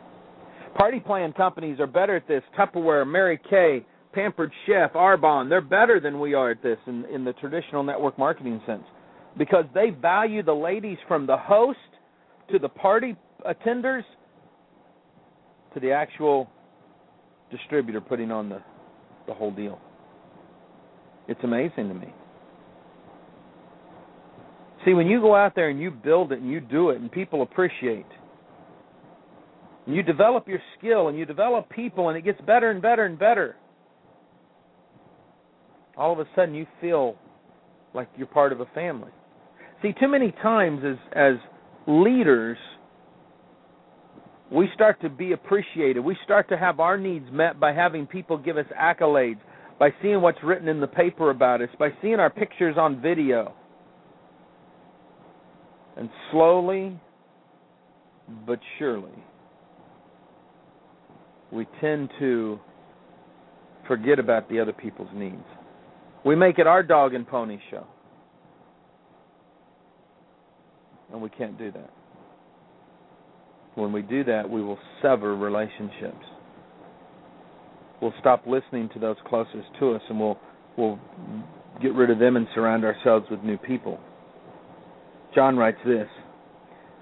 Party 0.75 0.99
plan 0.99 1.31
companies 1.33 1.79
are 1.79 1.87
better 1.87 2.15
at 2.15 2.27
this. 2.27 2.43
Tupperware, 2.57 3.07
Mary 3.07 3.39
Kay, 3.49 3.85
Pampered 4.13 4.51
Chef, 4.65 4.91
Arbonne, 4.93 5.49
they're 5.49 5.61
better 5.61 5.99
than 5.99 6.19
we 6.19 6.33
are 6.33 6.51
at 6.51 6.61
this 6.61 6.77
in, 6.87 7.05
in 7.05 7.23
the 7.23 7.33
traditional 7.33 7.83
network 7.83 8.17
marketing 8.17 8.61
sense 8.65 8.83
because 9.37 9.65
they 9.73 9.91
value 9.91 10.43
the 10.43 10.53
ladies 10.53 10.97
from 11.07 11.25
the 11.25 11.37
host 11.37 11.79
to 12.51 12.59
the 12.59 12.67
party 12.67 13.15
attenders 13.49 14.03
to 15.73 15.79
the 15.79 15.91
actual 15.91 16.49
distributor 17.49 18.01
putting 18.01 18.31
on 18.31 18.49
the 18.49 18.61
the 19.27 19.33
whole 19.33 19.51
deal. 19.51 19.79
It's 21.27 21.39
amazing 21.43 21.87
to 21.87 21.93
me. 21.93 22.13
See, 24.85 24.93
when 24.93 25.07
you 25.07 25.21
go 25.21 25.35
out 25.35 25.53
there 25.55 25.69
and 25.69 25.79
you 25.79 25.91
build 25.91 26.31
it 26.31 26.39
and 26.39 26.49
you 26.49 26.59
do 26.59 26.89
it 26.89 26.99
and 26.99 27.11
people 27.11 27.43
appreciate, 27.43 28.05
and 29.85 29.95
you 29.95 30.03
develop 30.03 30.47
your 30.47 30.59
skill 30.77 31.07
and 31.07 31.17
you 31.17 31.25
develop 31.25 31.69
people 31.69 32.09
and 32.09 32.17
it 32.17 32.23
gets 32.23 32.41
better 32.41 32.71
and 32.71 32.81
better 32.81 33.05
and 33.05 33.17
better, 33.17 33.55
all 35.97 36.13
of 36.13 36.19
a 36.19 36.25
sudden 36.35 36.55
you 36.55 36.65
feel 36.79 37.15
like 37.93 38.07
you're 38.17 38.27
part 38.27 38.51
of 38.51 38.61
a 38.61 38.65
family. 38.73 39.11
See, 39.81 39.93
too 39.99 40.07
many 40.07 40.31
times 40.41 40.81
as 40.85 40.97
as 41.15 41.33
leaders, 41.87 42.57
we 44.51 44.67
start 44.73 45.01
to 45.01 45.09
be 45.09 45.33
appreciated. 45.33 45.99
We 46.01 46.17
start 46.23 46.49
to 46.49 46.57
have 46.57 46.79
our 46.79 46.97
needs 46.97 47.25
met 47.31 47.59
by 47.59 47.73
having 47.73 48.05
people 48.05 48.37
give 48.37 48.57
us 48.57 48.65
accolades, 48.79 49.39
by 49.79 49.89
seeing 50.01 50.21
what's 50.21 50.37
written 50.43 50.67
in 50.67 50.79
the 50.79 50.87
paper 50.87 51.29
about 51.31 51.61
us, 51.61 51.69
by 51.79 51.89
seeing 52.01 52.15
our 52.19 52.29
pictures 52.29 52.75
on 52.77 53.01
video. 53.01 53.53
And 55.97 56.09
slowly 56.31 56.99
but 58.47 58.59
surely, 58.79 59.11
we 61.51 61.67
tend 61.81 62.09
to 62.19 62.59
forget 63.87 64.19
about 64.19 64.49
the 64.49 64.59
other 64.59 64.73
people's 64.73 65.09
needs. 65.13 65.43
We 66.23 66.35
make 66.35 66.59
it 66.59 66.67
our 66.67 66.83
dog 66.83 67.13
and 67.13 67.27
pony 67.27 67.59
show. 67.69 67.85
And 71.11 71.21
we 71.21 71.29
can't 71.29 71.57
do 71.57 71.71
that. 71.73 71.89
When 73.75 73.91
we 73.91 74.01
do 74.01 74.23
that, 74.25 74.49
we 74.49 74.61
will 74.61 74.79
sever 75.01 75.35
relationships. 75.35 76.25
We'll 78.01 78.13
stop 78.19 78.45
listening 78.47 78.89
to 78.93 78.99
those 78.99 79.17
closest 79.27 79.67
to 79.79 79.93
us 79.93 80.01
and 80.09 80.19
we'll 80.19 80.39
we'll 80.77 80.99
get 81.81 81.93
rid 81.93 82.09
of 82.09 82.19
them 82.19 82.35
and 82.35 82.47
surround 82.55 82.83
ourselves 82.83 83.25
with 83.29 83.43
new 83.43 83.57
people. 83.57 83.99
John 85.33 85.57
writes 85.57 85.79
this 85.85 86.07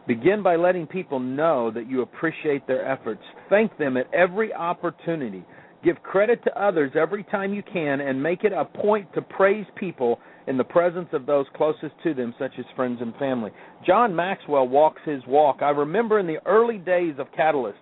Begin 0.08 0.42
by 0.42 0.56
letting 0.56 0.88
people 0.88 1.20
know 1.20 1.70
that 1.72 1.88
you 1.88 2.02
appreciate 2.02 2.66
their 2.66 2.88
efforts. 2.88 3.22
Thank 3.50 3.78
them 3.78 3.96
at 3.98 4.12
every 4.14 4.54
opportunity. 4.54 5.46
Give 5.84 6.02
credit 6.04 6.44
to 6.44 6.62
others 6.62 6.92
every 6.96 7.24
time 7.24 7.54
you 7.54 7.64
can 7.64 8.02
and 8.02 8.22
make 8.22 8.44
it 8.44 8.52
a 8.52 8.66
point 8.66 9.14
to 9.14 9.22
praise 9.22 9.66
people 9.76 10.20
in 10.48 10.58
the 10.58 10.64
presence 10.64 11.08
of 11.14 11.26
those 11.26 11.46
closest 11.56 11.94
to 12.04 12.14
them, 12.14 12.34
such 12.40 12.54
as 12.58 12.66
friends 12.76 12.98
and 13.02 13.16
family. 13.18 13.52
John 13.86 14.16
Maxwell 14.16 14.68
walks 14.68 15.02
his 15.06 15.22
walk. 15.28 15.60
I 15.62 15.70
remember 15.70 16.20
in 16.20 16.28
the 16.28 16.40
early 16.46 16.80
days 16.80 17.16
of 17.20 17.28
Catalyst, 17.36 17.78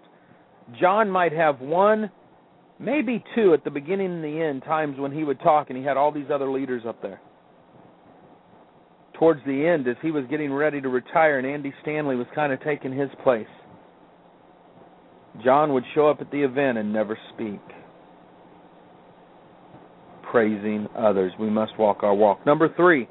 John 0.79 1.09
might 1.09 1.31
have 1.31 1.61
one, 1.61 2.11
maybe 2.77 3.23
two 3.35 3.53
at 3.53 3.63
the 3.63 3.71
beginning 3.71 4.11
and 4.11 4.23
the 4.23 4.41
end 4.41 4.63
times 4.63 4.99
when 4.99 5.13
he 5.13 5.23
would 5.23 5.39
talk 5.39 5.69
and 5.69 5.79
he 5.79 5.83
had 5.83 5.97
all 5.97 6.11
these 6.11 6.29
other 6.31 6.51
leaders 6.51 6.83
up 6.85 7.01
there. 7.01 7.21
Towards 9.19 9.41
the 9.45 9.67
end, 9.67 9.87
as 9.87 9.95
he 10.01 10.11
was 10.11 10.25
getting 10.29 10.53
ready 10.53 10.79
to 10.79 10.89
retire 10.89 11.39
and 11.39 11.47
Andy 11.47 11.73
Stanley 11.81 12.15
was 12.15 12.27
kind 12.35 12.53
of 12.53 12.61
taking 12.63 12.95
his 12.95 13.09
place, 13.23 13.47
John 15.43 15.73
would 15.73 15.83
show 15.95 16.07
up 16.07 16.21
at 16.21 16.31
the 16.31 16.41
event 16.43 16.77
and 16.77 16.93
never 16.93 17.17
speak 17.33 17.59
praising 20.31 20.87
others. 20.95 21.31
We 21.39 21.49
must 21.49 21.77
walk 21.79 22.03
our 22.03 22.13
walk. 22.13 22.45
Number 22.45 22.69
three, 22.75 23.07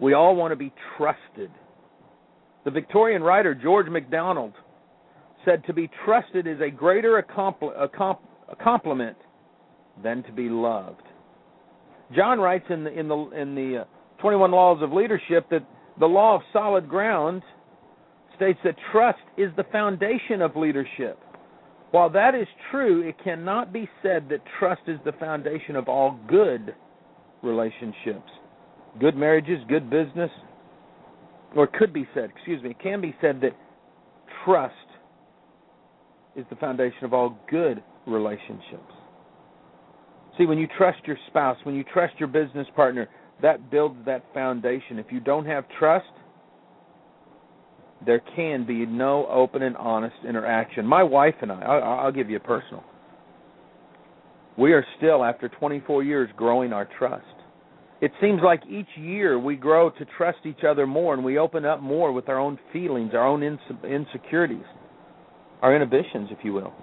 we 0.00 0.14
all 0.14 0.34
want 0.34 0.52
to 0.52 0.56
be 0.56 0.72
trusted. 0.96 1.50
The 2.64 2.70
Victorian 2.70 3.22
writer 3.22 3.54
George 3.54 3.88
MacDonald 3.88 4.52
said 5.44 5.64
to 5.66 5.72
be 5.72 5.88
trusted 6.04 6.46
is 6.46 6.60
a 6.60 6.70
greater 6.70 7.24
compliment 8.62 9.16
than 10.02 10.22
to 10.24 10.32
be 10.32 10.48
loved. 10.48 11.02
John 12.14 12.38
writes 12.40 12.66
in 12.70 12.84
the 12.84 12.98
in 12.98 13.08
the 13.08 13.16
in 13.30 13.54
the 13.54 13.78
uh, 13.82 13.84
21 14.20 14.50
laws 14.50 14.82
of 14.82 14.92
leadership 14.92 15.48
that 15.50 15.66
the 15.98 16.06
law 16.06 16.36
of 16.36 16.42
solid 16.52 16.88
ground 16.88 17.42
states 18.34 18.58
that 18.64 18.76
trust 18.92 19.18
is 19.36 19.50
the 19.56 19.64
foundation 19.72 20.42
of 20.42 20.56
leadership. 20.56 21.18
While 21.90 22.10
that 22.10 22.34
is 22.34 22.46
true, 22.70 23.06
it 23.08 23.16
cannot 23.22 23.72
be 23.72 23.88
said 24.02 24.28
that 24.28 24.40
trust 24.58 24.82
is 24.86 24.98
the 25.04 25.12
foundation 25.12 25.76
of 25.76 25.88
all 25.88 26.18
good 26.28 26.74
relationships. 27.42 28.30
Good 29.00 29.16
marriages, 29.16 29.58
good 29.68 29.88
business, 29.88 30.30
or 31.54 31.66
could 31.66 31.92
be 31.92 32.06
said, 32.14 32.30
excuse 32.34 32.62
me, 32.62 32.70
it 32.70 32.80
can 32.82 33.00
be 33.00 33.14
said 33.20 33.40
that 33.40 33.56
trust 34.44 34.74
is 36.34 36.44
the 36.50 36.56
foundation 36.56 37.04
of 37.04 37.14
all 37.14 37.38
good 37.50 37.82
relationships. 38.06 38.92
See, 40.36 40.44
when 40.44 40.58
you 40.58 40.68
trust 40.76 40.98
your 41.06 41.16
spouse, 41.28 41.56
when 41.62 41.74
you 41.74 41.84
trust 41.84 42.14
your 42.18 42.28
business 42.28 42.66
partner, 42.76 43.08
that 43.42 43.70
builds 43.70 43.96
that 44.06 44.24
foundation. 44.32 44.98
If 44.98 45.06
you 45.10 45.20
don't 45.20 45.46
have 45.46 45.64
trust, 45.78 46.06
there 48.04 48.22
can 48.34 48.66
be 48.66 48.86
no 48.86 49.26
open 49.26 49.62
and 49.62 49.76
honest 49.76 50.16
interaction. 50.26 50.86
My 50.86 51.02
wife 51.02 51.34
and 51.42 51.52
I, 51.52 51.56
I'll, 51.60 52.12
give 52.12 52.30
you 52.30 52.36
a 52.36 52.40
personal. 52.40 52.84
We 54.56 54.72
are 54.72 54.84
still, 54.96 55.24
after 55.24 55.48
24 55.48 56.02
years, 56.02 56.30
growing 56.36 56.72
our 56.72 56.88
trust. 56.98 57.24
It 58.00 58.12
seems 58.20 58.40
like 58.44 58.62
each 58.68 58.88
year 58.96 59.38
we 59.38 59.56
grow 59.56 59.90
to 59.90 60.06
trust 60.16 60.38
each 60.44 60.64
other 60.68 60.86
more 60.86 61.14
and 61.14 61.24
we 61.24 61.38
open 61.38 61.64
up 61.64 61.80
more 61.80 62.12
with 62.12 62.28
our 62.28 62.38
own 62.38 62.58
feelings, 62.72 63.12
our 63.14 63.26
own 63.26 63.42
insecurities, 63.42 64.64
our 65.62 65.74
inhibitions, 65.74 66.28
if 66.30 66.38
you 66.42 66.52
will. 66.52 66.74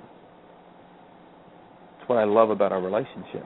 That's 1.98 2.10
what 2.10 2.18
I 2.18 2.24
love 2.24 2.50
about 2.50 2.72
our 2.72 2.82
relationship. 2.82 3.46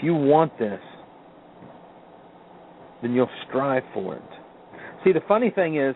If 0.00 0.04
you 0.04 0.14
want 0.14 0.58
this, 0.58 0.80
then 3.02 3.12
you'll 3.12 3.28
strive 3.46 3.82
for 3.92 4.16
it. 4.16 4.22
See, 5.04 5.12
the 5.12 5.20
funny 5.28 5.50
thing 5.50 5.76
is 5.76 5.94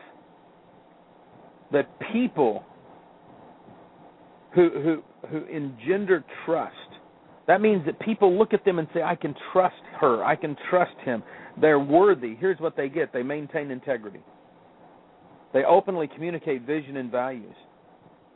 that 1.72 1.88
people 2.12 2.64
who 4.54 4.68
who 4.68 5.02
who 5.30 5.46
engender 5.46 6.22
trust, 6.44 6.74
that 7.46 7.62
means 7.62 7.86
that 7.86 7.98
people 8.00 8.36
look 8.36 8.52
at 8.52 8.62
them 8.66 8.78
and 8.78 8.86
say, 8.92 9.02
"I 9.02 9.14
can 9.14 9.34
trust 9.54 9.82
her. 9.98 10.22
I 10.22 10.36
can 10.36 10.54
trust 10.68 10.98
him. 11.02 11.22
They're 11.58 11.80
worthy." 11.80 12.34
Here's 12.34 12.60
what 12.60 12.76
they 12.76 12.90
get: 12.90 13.10
they 13.10 13.22
maintain 13.22 13.70
integrity. 13.70 14.20
They 15.54 15.64
openly 15.64 16.08
communicate 16.08 16.60
vision 16.66 16.98
and 16.98 17.10
values. 17.10 17.56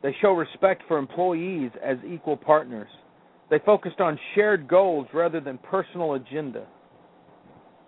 They 0.01 0.15
show 0.23 0.33
respect 0.33 0.83
for 0.89 0.97
employees 0.97 1.73
as 1.85 1.99
equal 2.07 2.39
partners. 2.39 2.89
They 3.51 3.59
focused 3.65 4.01
on 4.01 4.19
shared 4.35 4.69
goals 4.69 5.07
rather 5.15 5.41
than 5.41 5.59
personal 5.59 6.15
agenda. 6.15 6.67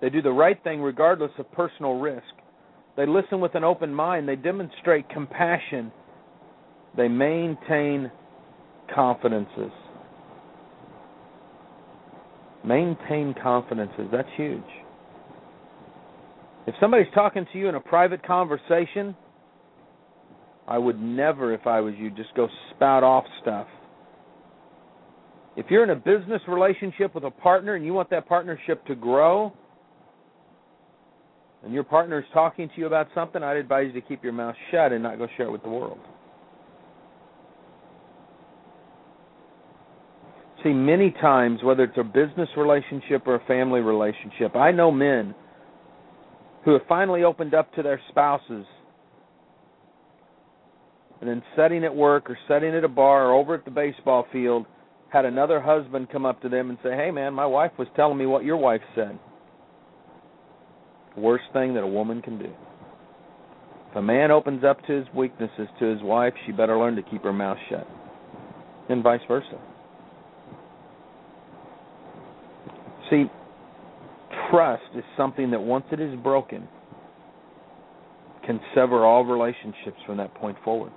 They 0.01 0.09
do 0.09 0.23
the 0.23 0.33
right 0.33 0.63
thing 0.65 0.81
regardless 0.81 1.33
of 1.39 1.51
personal 1.53 1.99
risk. 1.99 2.25
They 2.97 3.07
listen 3.07 3.41
with 3.41 3.55
an 3.55 3.65
open 3.65 3.93
mind. 3.93 4.29
They 4.29 4.37
demonstrate 4.37 5.09
compassion. 5.11 5.93
They 6.97 7.09
maintain 7.09 8.11
confidences. 8.95 9.71
Maintain 12.65 13.35
confidences. 13.43 14.07
That's 14.11 14.29
huge. 14.37 14.63
If 16.67 16.75
somebody's 16.81 17.13
talking 17.15 17.47
to 17.53 17.59
you 17.59 17.69
in 17.69 17.75
a 17.75 17.81
private 17.81 18.25
conversation, 18.27 19.17
I 20.69 20.79
would 20.79 21.01
never, 21.01 21.53
if 21.53 21.67
I 21.67 21.81
was 21.81 21.95
you, 21.99 22.11
just 22.11 22.35
go 22.35 22.49
spout 22.71 23.03
off 23.03 23.25
stuff. 23.43 23.67
If 25.57 25.67
you're 25.69 25.85
in 25.85 25.91
a 25.91 25.97
business 25.97 26.41
relationship 26.47 27.15
with 27.15 27.25
a 27.25 27.31
partner 27.31 27.75
and 27.75 27.85
you 27.85 27.93
want 27.93 28.11
that 28.11 28.29
partnership 28.29 28.85
to 28.87 28.95
grow, 28.95 29.53
and 31.65 31.75
your 31.75 31.85
partner 31.85 32.21
is 32.21 32.25
talking 32.33 32.69
to 32.69 32.81
you 32.81 32.87
about 32.87 33.09
something, 33.15 33.43
I'd 33.43 33.57
advise 33.57 33.91
you 33.93 34.01
to 34.01 34.07
keep 34.07 34.23
your 34.23 34.33
mouth 34.33 34.55
shut 34.71 34.93
and 34.93 35.03
not 35.03 35.19
go 35.19 35.27
share 35.37 35.47
it 35.47 35.51
with 35.51 35.63
the 35.63 35.69
world. 35.69 35.99
See, 40.63 40.71
many 40.71 41.11
times, 41.11 41.63
whether 41.63 41.85
it's 41.85 41.97
a 41.99 42.05
business 42.05 42.49
relationship 42.57 43.27
or 43.27 43.37
a 43.37 43.45
family 43.47 43.81
relationship, 43.81 44.57
I 44.57 44.71
know 44.71 44.91
men 44.91 45.35
who 46.65 46.73
have 46.73 46.83
finally 46.89 47.25
opened 47.25 47.55
up 47.55 47.73
to 47.75 47.83
their 47.83 48.01
spouses 48.11 48.67
and 51.21 51.29
then 51.29 51.43
setting 51.57 51.85
at 51.85 51.95
work 51.95 52.29
or 52.31 52.39
setting 52.47 52.75
at 52.75 52.85
a 52.85 52.89
bar 52.89 53.29
or 53.29 53.35
over 53.35 53.55
at 53.55 53.65
the 53.65 53.71
baseball 53.71 54.27
field 54.33 54.67
had 55.11 55.25
another 55.25 55.61
husband 55.61 56.09
come 56.11 56.25
up 56.25 56.41
to 56.43 56.49
them 56.49 56.71
and 56.71 56.79
say, 56.83 56.95
"Hey 56.95 57.11
man, 57.11 57.35
my 57.35 57.47
wife 57.47 57.73
was 57.79 57.89
telling 57.97 58.17
me 58.17 58.27
what 58.27 58.45
your 58.45 58.57
wife 58.57 58.83
said." 58.95 59.19
Worst 61.17 61.45
thing 61.53 61.75
that 61.75 61.83
a 61.83 61.87
woman 61.87 62.23
can 62.23 62.39
do. 62.39 62.51
If 63.91 63.97
a 63.97 64.03
man 64.03 64.31
opens 64.31 64.63
up 64.63 64.81
to 64.87 64.93
his 64.93 65.13
weaknesses 65.13 65.69
to 65.81 65.85
his 65.85 66.01
wife, 66.03 66.33
she 66.47 66.53
better 66.53 66.79
learn 66.79 66.95
to 66.97 67.03
keep 67.03 67.25
her 67.25 67.33
mouth 67.33 67.59
shut. 67.69 67.87
And 68.89 69.03
vice 69.03 69.21
versa. 69.27 69.59
See, 73.11 73.29
trust 74.51 74.85
is 74.95 75.05
something 75.17 75.51
that 75.51 75.61
once 75.61 75.85
it 75.91 75.99
is 75.99 76.15
broken 76.21 76.69
can 78.47 78.61
sever 78.75 79.05
all 79.05 79.25
relationships 79.25 80.01
from 80.07 80.17
that 80.19 80.33
point 80.35 80.57
forward. 80.65 80.93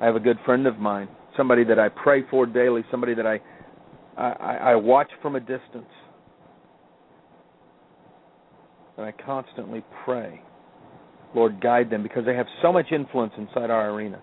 I 0.00 0.04
have 0.04 0.16
a 0.16 0.20
good 0.20 0.38
friend 0.44 0.66
of 0.66 0.78
mine, 0.78 1.08
somebody 1.36 1.64
that 1.64 1.78
I 1.78 1.88
pray 1.88 2.22
for 2.30 2.46
daily, 2.46 2.84
somebody 2.90 3.14
that 3.14 3.26
I 3.26 3.40
I, 4.16 4.58
I 4.62 4.74
watch 4.76 5.10
from 5.20 5.36
a 5.36 5.40
distance. 5.40 5.90
And 8.96 9.04
I 9.04 9.12
constantly 9.12 9.82
pray, 10.04 10.40
Lord, 11.34 11.60
guide 11.60 11.90
them 11.90 12.02
because 12.02 12.24
they 12.24 12.36
have 12.36 12.46
so 12.62 12.72
much 12.72 12.86
influence 12.92 13.32
inside 13.36 13.70
our 13.70 13.90
arena. 13.90 14.22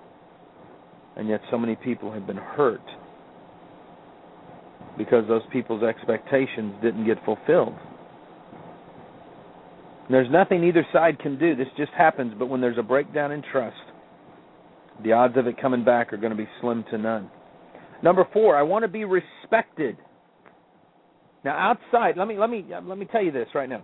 And 1.17 1.27
yet 1.27 1.41
so 1.51 1.57
many 1.57 1.75
people 1.75 2.11
have 2.13 2.25
been 2.25 2.37
hurt 2.37 2.81
because 4.97 5.27
those 5.27 5.41
people's 5.51 5.83
expectations 5.83 6.73
didn't 6.81 7.05
get 7.05 7.17
fulfilled. 7.25 7.73
There's 10.09 10.31
nothing 10.31 10.63
either 10.63 10.85
side 10.91 11.19
can 11.19 11.37
do. 11.37 11.55
This 11.55 11.67
just 11.77 11.91
happens, 11.93 12.33
but 12.37 12.47
when 12.47 12.61
there's 12.61 12.77
a 12.77 12.83
breakdown 12.83 13.31
in 13.31 13.43
trust, 13.51 13.75
the 15.03 15.13
odds 15.13 15.37
of 15.37 15.47
it 15.47 15.59
coming 15.61 15.83
back 15.83 16.13
are 16.13 16.17
going 16.17 16.31
to 16.31 16.37
be 16.37 16.47
slim 16.59 16.83
to 16.91 16.97
none. 16.97 17.29
Number 18.03 18.27
4, 18.33 18.57
I 18.57 18.63
want 18.63 18.83
to 18.83 18.87
be 18.87 19.05
respected. 19.05 19.97
Now 21.43 21.57
outside, 21.57 22.17
let 22.17 22.27
me 22.27 22.37
let 22.37 22.49
me 22.49 22.65
let 22.83 22.97
me 22.97 23.07
tell 23.11 23.23
you 23.23 23.31
this 23.31 23.47
right 23.55 23.69
now. 23.69 23.83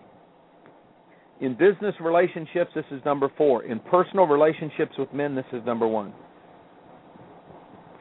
In 1.40 1.54
business 1.54 1.94
relationships, 2.02 2.72
this 2.74 2.86
is 2.92 3.02
number 3.06 3.32
4. 3.38 3.64
In 3.64 3.80
personal 3.80 4.26
relationships 4.26 4.94
with 4.98 5.14
men, 5.14 5.36
this 5.36 5.46
is 5.54 5.62
number 5.66 5.88
1. 5.88 6.14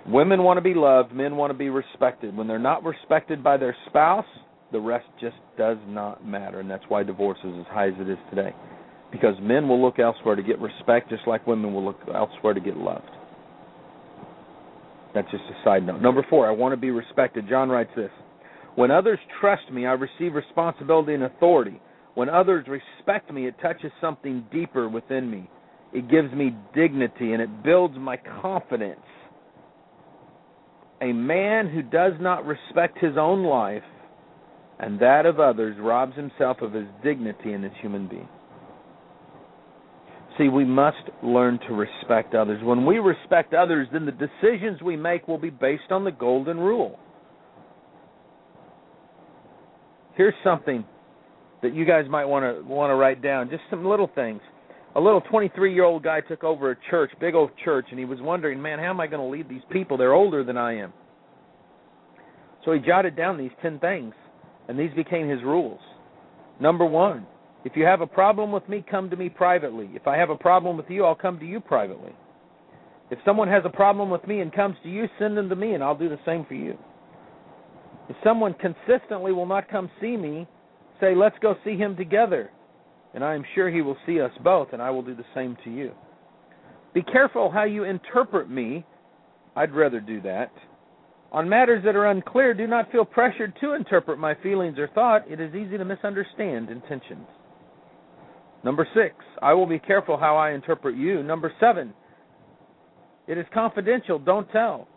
Women 0.09 0.42
want 0.42 0.57
to 0.57 0.62
be 0.62 0.72
loved, 0.74 1.12
men 1.12 1.37
want 1.37 1.50
to 1.50 1.59
be 1.59 1.68
respected. 1.68 2.37
When 2.37 2.46
they're 2.46 2.59
not 2.59 2.85
respected 2.85 3.42
by 3.42 3.57
their 3.57 3.76
spouse, 3.88 4.24
the 4.72 4.81
rest 4.81 5.07
just 5.20 5.37
does 5.59 5.79
not 5.87 6.26
matter, 6.26 6.61
and 6.61 6.70
that's 6.70 6.85
why 6.88 7.02
divorce 7.02 7.38
is 7.44 7.52
as 7.61 7.66
high 7.66 7.88
as 7.88 7.94
it 7.98 8.09
is 8.09 8.18
today. 8.31 8.55
Because 9.12 9.34
men 9.40 9.68
will 9.68 9.80
look 9.80 9.98
elsewhere 9.98 10.34
to 10.34 10.42
get 10.42 10.60
respect 10.60 11.10
just 11.10 11.26
like 11.26 11.46
women 11.46 11.72
will 11.72 11.84
look 11.84 11.98
elsewhere 12.12 12.54
to 12.54 12.60
get 12.60 12.76
loved. 12.76 13.08
That's 15.14 15.30
just 15.30 15.44
a 15.44 15.64
side 15.64 15.86
note. 15.86 16.02
Number 16.02 16.26
four, 16.28 16.46
I 16.46 16.50
want 16.50 16.72
to 16.72 16.76
be 16.76 16.90
respected. 16.90 17.48
John 17.48 17.70
writes 17.70 17.90
this 17.96 18.10
When 18.74 18.90
others 18.90 19.18
trust 19.40 19.70
me, 19.72 19.86
I 19.86 19.92
receive 19.92 20.34
responsibility 20.34 21.14
and 21.14 21.22
authority. 21.22 21.80
When 22.14 22.28
others 22.28 22.66
respect 22.66 23.32
me, 23.32 23.46
it 23.46 23.54
touches 23.62 23.92
something 24.00 24.44
deeper 24.52 24.88
within 24.88 25.30
me. 25.30 25.48
It 25.92 26.10
gives 26.10 26.32
me 26.32 26.54
dignity 26.74 27.32
and 27.32 27.40
it 27.40 27.62
builds 27.62 27.96
my 27.96 28.18
confidence. 28.42 29.00
A 31.00 31.12
man 31.12 31.68
who 31.68 31.82
does 31.82 32.14
not 32.20 32.44
respect 32.46 32.98
his 32.98 33.16
own 33.18 33.44
life 33.44 33.82
and 34.78 35.00
that 35.00 35.26
of 35.26 35.40
others 35.40 35.76
robs 35.80 36.16
himself 36.16 36.58
of 36.60 36.72
his 36.72 36.86
dignity 37.02 37.52
in 37.52 37.62
this 37.62 37.72
human 37.80 38.08
being. 38.08 38.28
See, 40.38 40.49
we 40.49 40.64
must 40.64 40.99
learn 41.22 41.59
to 41.66 41.75
respect 41.75 42.35
others. 42.35 42.62
When 42.62 42.85
we 42.85 42.99
respect 42.99 43.55
others, 43.55 43.88
then 43.92 44.05
the 44.05 44.12
decisions 44.12 44.83
we 44.83 44.96
make 44.96 45.27
will 45.29 45.38
be 45.38 45.51
based 45.51 45.90
on 45.90 46.05
the 46.05 46.12
golden 46.12 46.59
rule. 46.59 46.99
Here's 50.14 50.35
something 50.44 50.85
that 51.62 51.75
you 51.75 51.87
guys 51.87 52.05
might 52.09 52.27
want 52.27 52.44
to 52.44 52.62
want 52.64 52.90
to 52.90 52.94
write 52.94 53.22
down. 53.22 53.49
Just 53.49 53.62
some 53.70 53.85
little 53.87 54.11
things. 54.14 54.40
A 54.94 55.01
little 55.01 55.20
23-year-old 55.22 56.03
guy 56.03 56.20
took 56.20 56.42
over 56.42 56.70
a 56.70 56.77
church, 56.90 57.11
big 57.20 57.35
old 57.35 57.51
church, 57.64 57.87
and 57.90 57.99
he 57.99 58.07
was 58.07 58.18
wondering, 58.20 58.61
"Man, 58.61 58.79
how 58.79 58.90
am 58.90 59.01
I 59.01 59.07
going 59.07 59.20
to 59.22 59.29
lead 59.29 59.49
these 59.49 59.64
people? 59.70 59.96
They're 59.96 60.14
older 60.14 60.42
than 60.44 60.57
I 60.57 60.79
am." 60.79 60.92
So 62.64 62.72
he 62.72 62.81
jotted 62.81 63.14
down 63.14 63.38
these 63.38 63.51
10 63.62 63.79
things, 63.79 64.14
and 64.68 64.79
these 64.79 64.92
became 64.94 65.29
his 65.29 65.42
rules. 65.42 65.81
Number 66.61 66.85
1, 66.85 67.27
if 67.66 67.72
you 67.74 67.85
have 67.85 68.00
a 68.00 68.07
problem 68.07 68.52
with 68.52 68.68
me, 68.68 68.85
come 68.88 69.11
to 69.11 69.16
me 69.16 69.29
privately. 69.29 69.90
If 69.92 70.07
I 70.07 70.16
have 70.16 70.31
a 70.31 70.37
problem 70.37 70.76
with 70.76 70.87
you, 70.88 71.05
I'll 71.05 71.16
come 71.16 71.40
to 71.40 71.44
you 71.44 71.59
privately. 71.59 72.12
If 73.11 73.18
someone 73.24 73.48
has 73.48 73.64
a 73.64 73.70
problem 73.70 74.09
with 74.09 74.24
me 74.24 74.38
and 74.38 74.55
comes 74.55 74.76
to 74.85 74.88
you, 74.88 75.09
send 75.18 75.37
them 75.37 75.48
to 75.48 75.57
me 75.57 75.72
and 75.72 75.83
I'll 75.83 75.98
do 75.98 76.09
the 76.09 76.20
same 76.24 76.46
for 76.46 76.55
you. 76.55 76.79
If 78.09 78.14
someone 78.22 78.55
consistently 78.55 79.33
will 79.33 79.46
not 79.46 79.68
come 79.68 79.90
see 80.00 80.16
me, 80.16 80.46
say, 81.00 81.16
let's 81.16 81.35
go 81.42 81.57
see 81.64 81.76
him 81.76 81.96
together. 81.96 82.52
And 83.14 83.24
I 83.24 83.35
am 83.35 83.42
sure 83.57 83.68
he 83.68 83.83
will 83.83 83.96
see 84.07 84.20
us 84.20 84.31
both, 84.44 84.68
and 84.72 84.81
I 84.81 84.90
will 84.90 85.02
do 85.02 85.16
the 85.16 85.24
same 85.35 85.57
to 85.64 85.70
you. 85.70 85.90
Be 86.94 87.02
careful 87.02 87.50
how 87.50 87.64
you 87.64 87.83
interpret 87.83 88.48
me. 88.48 88.87
I'd 89.57 89.74
rather 89.74 89.98
do 89.98 90.20
that. 90.20 90.52
On 91.33 91.48
matters 91.48 91.83
that 91.85 91.96
are 91.96 92.07
unclear, 92.07 92.55
do 92.55 92.68
not 92.68 92.92
feel 92.92 93.05
pressured 93.05 93.55
to 93.61 93.72
interpret 93.74 94.20
my 94.20 94.37
feelings 94.40 94.79
or 94.79 94.87
thought. 94.94 95.29
It 95.29 95.40
is 95.40 95.52
easy 95.52 95.76
to 95.76 95.85
misunderstand 95.85 96.70
intentions. 96.70 97.26
Number 98.64 98.86
six, 98.94 99.14
I 99.42 99.52
will 99.54 99.66
be 99.66 99.78
careful 99.78 100.16
how 100.16 100.36
I 100.36 100.52
interpret 100.52 100.96
you. 100.96 101.22
Number 101.22 101.52
seven, 101.60 101.92
it 103.28 103.38
is 103.38 103.46
confidential. 103.52 104.18
Don't 104.18 104.50
tell. 104.50 104.88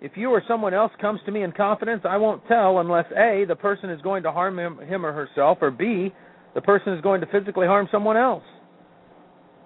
If 0.00 0.12
you 0.16 0.30
or 0.30 0.42
someone 0.48 0.74
else 0.74 0.90
comes 1.00 1.20
to 1.26 1.32
me 1.32 1.44
in 1.44 1.52
confidence, 1.52 2.02
I 2.04 2.16
won't 2.16 2.46
tell 2.48 2.78
unless 2.80 3.06
A, 3.12 3.44
the 3.46 3.54
person 3.54 3.88
is 3.90 4.00
going 4.02 4.24
to 4.24 4.32
harm 4.32 4.58
him, 4.58 4.78
him 4.78 5.06
or 5.06 5.12
herself, 5.12 5.58
or 5.60 5.70
B, 5.70 6.12
the 6.54 6.60
person 6.60 6.92
is 6.92 7.00
going 7.02 7.20
to 7.20 7.26
physically 7.28 7.66
harm 7.66 7.88
someone 7.92 8.16
else. 8.16 8.42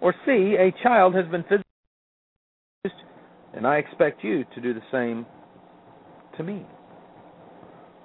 Or 0.02 0.14
C, 0.26 0.56
a 0.59 0.74
child 0.82 1.14
has 1.14 1.24
been 1.26 1.42
physically 1.44 1.62
abused, 2.85 3.02
and 3.54 3.66
I 3.66 3.76
expect 3.76 4.22
you 4.22 4.44
to 4.54 4.61
do 4.61 4.74
the 4.74 4.82
same 4.92 5.24
to 6.37 6.42
me. 6.42 6.66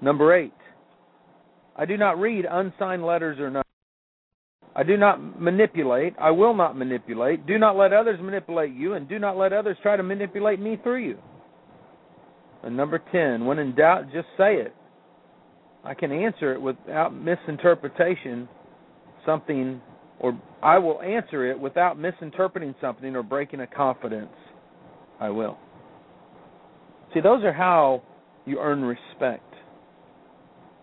Number 0.01 0.34
eight, 0.34 0.54
I 1.75 1.86
do 1.86 1.97
not 1.97 2.17
read 2.17 2.45
unsigned 2.49 3.06
letters 3.06 3.39
or 3.39 3.49
nothing. 3.49 3.71
I 4.76 4.84
do 4.84 4.96
not 4.96 5.40
manipulate. 5.40 6.14
I 6.20 6.32
will 6.32 6.54
not 6.54 6.78
manipulate. 6.78 7.46
Do 7.46 7.58
not 7.58 7.76
let 7.76 7.92
others 7.92 8.20
manipulate 8.22 8.74
you, 8.74 8.94
and 8.94 9.08
do 9.08 9.20
not 9.20 9.38
let 9.38 9.52
others 9.52 9.78
try 9.82 9.98
to 9.98 10.04
manipulate 10.04 10.60
me 10.60 10.78
through 10.82 11.06
you. 11.06 11.18
And 12.64 12.78
number 12.78 13.02
10, 13.12 13.46
when 13.46 13.60
in 13.60 13.76
doubt, 13.76 14.12
just 14.14 14.28
say 14.38 14.56
it. 14.56 14.74
I 15.84 15.94
can 15.94 16.12
answer 16.12 16.54
it 16.54 16.62
without 16.62 17.14
misinterpretation, 17.14 18.48
something, 19.26 19.82
or 20.20 20.40
I 20.62 20.78
will 20.78 21.02
answer 21.02 21.50
it 21.50 21.60
without 21.60 21.98
misinterpreting 21.98 22.76
something 22.80 23.16
or 23.16 23.24
breaking 23.24 23.62
a 23.62 23.68
confidence. 23.68 24.30
I 25.20 25.30
will. 25.32 25.58
See, 27.14 27.20
those 27.20 27.44
are 27.44 27.54
how 27.54 28.04
you 28.46 28.60
earn 28.60 28.84
respect. 28.84 29.44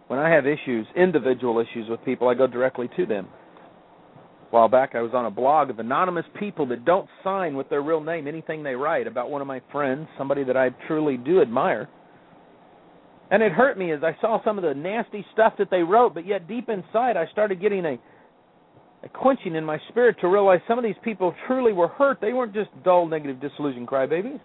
When 0.09 0.19
I 0.19 0.31
have 0.31 0.47
issues, 0.47 0.87
individual 0.97 1.59
issues 1.61 1.89
with 1.89 2.05
people, 2.05 2.29
I 2.29 2.35
go 2.35 2.47
directly 2.47 2.89
to 2.97 3.07
them. 3.07 3.29
While 4.51 4.69
back, 4.69 4.95
I 4.95 5.03
was 5.03 5.13
on 5.13 5.27
a 5.27 5.31
blog 5.31 5.69
of 5.69 5.79
anonymous 5.79 6.25
people 6.39 6.67
that 6.69 6.85
don't 6.85 7.09
sign 7.23 7.55
with 7.55 7.69
their 7.69 7.83
real 7.83 8.01
name 8.01 8.27
anything 8.27 8.63
they 8.63 8.75
write 8.75 9.07
about 9.07 9.31
one 9.31 9.43
of 9.43 9.47
my 9.47 9.61
friends, 9.71 10.09
somebody 10.17 10.43
that 10.45 10.57
I 10.57 10.71
truly 10.87 11.19
do 11.19 11.43
admire. 11.43 11.89
And 13.31 13.43
it 13.43 13.53
hurt 13.53 13.79
me 13.79 13.93
as 13.93 14.01
I 14.03 14.17
saw 14.23 14.43
some 14.43 14.57
of 14.57 14.65
the 14.65 14.73
nasty 14.73 15.25
stuff 15.35 15.53
that 15.59 15.71
they 15.71 15.83
wrote, 15.83 16.15
but 16.15 16.27
yet 16.27 16.49
deep 16.49 16.71
inside, 16.71 17.17
I 17.17 17.27
started 17.31 17.61
getting 17.61 17.85
a 17.85 17.99
a 19.03 19.09
quenching 19.09 19.55
in 19.55 19.65
my 19.65 19.79
spirit 19.91 20.17
to 20.21 20.29
realize 20.29 20.61
some 20.67 20.79
of 20.79 20.85
these 20.85 20.97
people 21.05 21.35
truly 21.47 21.73
were 21.73 21.89
hurt. 21.89 22.19
They 22.21 22.33
weren't 22.33 22.55
just 22.55 22.71
dull, 22.85 23.07
negative, 23.07 23.41
disillusioned 23.41 23.87
crybabies. 23.87 24.41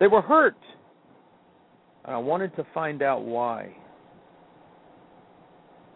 They 0.00 0.06
were 0.06 0.22
hurt. 0.22 0.56
And 2.04 2.14
I 2.14 2.18
wanted 2.18 2.54
to 2.56 2.66
find 2.72 3.02
out 3.02 3.22
why. 3.24 3.76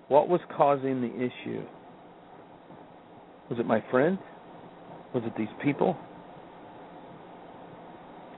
What 0.08 0.28
was 0.28 0.40
causing 0.54 1.00
the 1.00 1.14
issue? 1.14 1.64
Was 3.52 3.60
it 3.60 3.66
my 3.66 3.84
friend? 3.90 4.18
Was 5.14 5.22
it 5.26 5.34
these 5.36 5.52
people? 5.62 5.94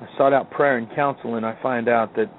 I 0.00 0.09
sought 0.18 0.33
out 0.33 0.50
prayer 0.50 0.77
and 0.77 0.92
counsel, 0.96 1.37
and 1.37 1.46
I 1.46 1.57
find 1.62 1.88
out 1.88 2.16
that 2.16 2.33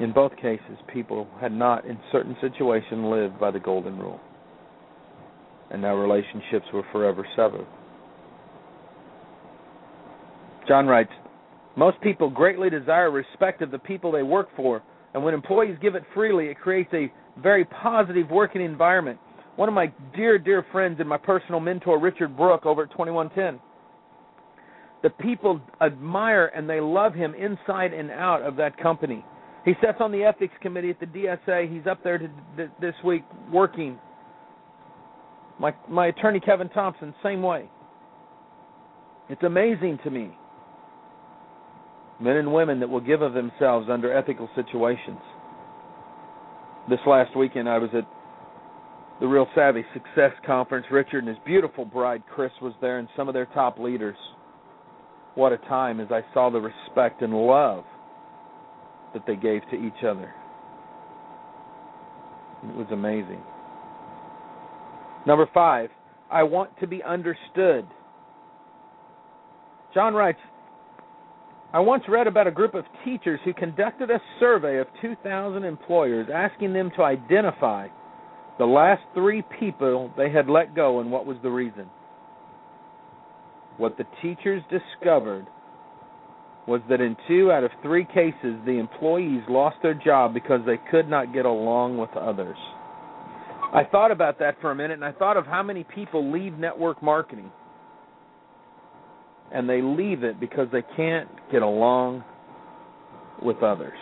in 0.00 0.14
both 0.14 0.34
cases, 0.36 0.78
people 0.90 1.28
had 1.42 1.52
not, 1.52 1.84
in 1.84 1.98
certain 2.10 2.34
situations, 2.40 3.04
lived 3.04 3.38
by 3.38 3.50
the 3.50 3.60
golden 3.60 3.98
rule 3.98 4.18
and 5.70 5.82
now 5.82 5.94
relationships 5.94 6.64
were 6.72 6.84
forever 6.90 7.26
severed. 7.36 7.66
John 10.66 10.86
writes, 10.86 11.10
most 11.76 12.00
people 12.00 12.30
greatly 12.30 12.70
desire 12.70 13.10
respect 13.10 13.60
of 13.60 13.70
the 13.70 13.78
people 13.78 14.10
they 14.10 14.22
work 14.22 14.48
for, 14.56 14.82
and 15.12 15.22
when 15.22 15.34
employees 15.34 15.76
give 15.82 15.96
it 15.96 16.04
freely, 16.14 16.46
it 16.46 16.58
creates 16.58 16.90
a 16.94 17.12
very 17.42 17.66
positive 17.66 18.30
working 18.30 18.62
environment. 18.62 19.18
One 19.56 19.68
of 19.68 19.74
my 19.74 19.92
dear, 20.16 20.38
dear 20.38 20.66
friends 20.72 20.96
and 21.00 21.08
my 21.08 21.18
personal 21.18 21.60
mentor, 21.60 22.00
Richard 22.00 22.36
Brook, 22.36 22.66
over 22.66 22.82
at 22.84 22.90
2110, 22.90 23.60
the 25.02 25.10
people 25.10 25.60
admire 25.80 26.46
and 26.46 26.68
they 26.68 26.80
love 26.80 27.14
him 27.14 27.34
inside 27.34 27.92
and 27.92 28.10
out 28.10 28.42
of 28.42 28.56
that 28.56 28.76
company. 28.78 29.24
He 29.64 29.72
sits 29.80 29.98
on 30.00 30.12
the 30.12 30.24
ethics 30.24 30.54
committee 30.60 30.90
at 30.90 31.00
the 31.00 31.06
DSA. 31.06 31.72
He's 31.72 31.86
up 31.86 32.02
there 32.02 32.18
to, 32.18 32.28
this 32.80 32.94
week 33.04 33.24
working 33.52 33.98
my 35.58 35.74
my 35.88 36.06
attorney 36.08 36.40
Kevin 36.40 36.68
Thompson, 36.68 37.14
same 37.22 37.42
way. 37.42 37.68
It's 39.28 39.42
amazing 39.42 39.98
to 40.04 40.10
me. 40.10 40.36
Men 42.20 42.36
and 42.36 42.52
women 42.52 42.80
that 42.80 42.88
will 42.88 43.00
give 43.00 43.22
of 43.22 43.34
themselves 43.34 43.88
under 43.90 44.16
ethical 44.16 44.48
situations. 44.54 45.18
This 46.88 47.00
last 47.06 47.36
weekend 47.36 47.68
I 47.68 47.78
was 47.78 47.90
at 47.94 48.04
the 49.20 49.26
Real 49.26 49.46
Savvy 49.54 49.84
Success 49.92 50.32
Conference. 50.44 50.86
Richard 50.90 51.24
and 51.24 51.28
his 51.28 51.38
beautiful 51.46 51.84
bride 51.84 52.22
Chris 52.32 52.52
was 52.60 52.72
there 52.80 52.98
and 52.98 53.08
some 53.16 53.28
of 53.28 53.34
their 53.34 53.46
top 53.46 53.78
leaders. 53.78 54.16
What 55.34 55.52
a 55.52 55.58
time 55.58 56.00
as 56.00 56.08
I 56.10 56.22
saw 56.32 56.50
the 56.50 56.60
respect 56.60 57.22
and 57.22 57.32
love 57.32 57.84
that 59.12 59.24
they 59.26 59.36
gave 59.36 59.62
to 59.70 59.76
each 59.76 60.04
other. 60.06 60.32
It 62.64 62.76
was 62.76 62.86
amazing. 62.90 63.40
Number 65.26 65.48
five, 65.52 65.90
I 66.30 66.42
want 66.42 66.70
to 66.80 66.86
be 66.86 67.02
understood. 67.02 67.86
John 69.92 70.14
writes, 70.14 70.38
I 71.72 71.80
once 71.80 72.04
read 72.08 72.26
about 72.26 72.46
a 72.46 72.52
group 72.52 72.74
of 72.74 72.84
teachers 73.04 73.40
who 73.44 73.52
conducted 73.52 74.10
a 74.10 74.20
survey 74.38 74.78
of 74.78 74.86
2,000 75.00 75.64
employers 75.64 76.28
asking 76.32 76.72
them 76.72 76.90
to 76.96 77.02
identify 77.02 77.88
the 78.58 78.64
last 78.64 79.02
three 79.14 79.42
people 79.58 80.12
they 80.16 80.30
had 80.30 80.48
let 80.48 80.74
go 80.74 81.00
and 81.00 81.10
what 81.10 81.26
was 81.26 81.36
the 81.42 81.50
reason. 81.50 81.88
What 83.76 83.98
the 83.98 84.04
teachers 84.22 84.62
discovered 84.70 85.46
was 86.66 86.80
that 86.88 87.00
in 87.00 87.16
two 87.28 87.52
out 87.52 87.64
of 87.64 87.70
three 87.82 88.04
cases, 88.06 88.56
the 88.64 88.78
employees 88.78 89.42
lost 89.48 89.76
their 89.82 89.94
job 89.94 90.32
because 90.32 90.60
they 90.64 90.78
could 90.90 91.08
not 91.08 91.34
get 91.34 91.44
along 91.44 91.98
with 91.98 92.10
others. 92.16 92.56
I 93.74 93.82
thought 93.90 94.12
about 94.12 94.38
that 94.38 94.60
for 94.60 94.70
a 94.70 94.74
minute, 94.74 94.94
and 94.94 95.04
I 95.04 95.12
thought 95.12 95.36
of 95.36 95.46
how 95.46 95.62
many 95.62 95.84
people 95.84 96.32
leave 96.32 96.54
network 96.54 97.02
marketing. 97.02 97.50
And 99.52 99.68
they 99.68 99.82
leave 99.82 100.22
it 100.22 100.40
because 100.40 100.68
they 100.72 100.82
can't 100.96 101.28
get 101.50 101.62
along 101.62 102.24
with 103.42 103.62
others. 103.62 103.98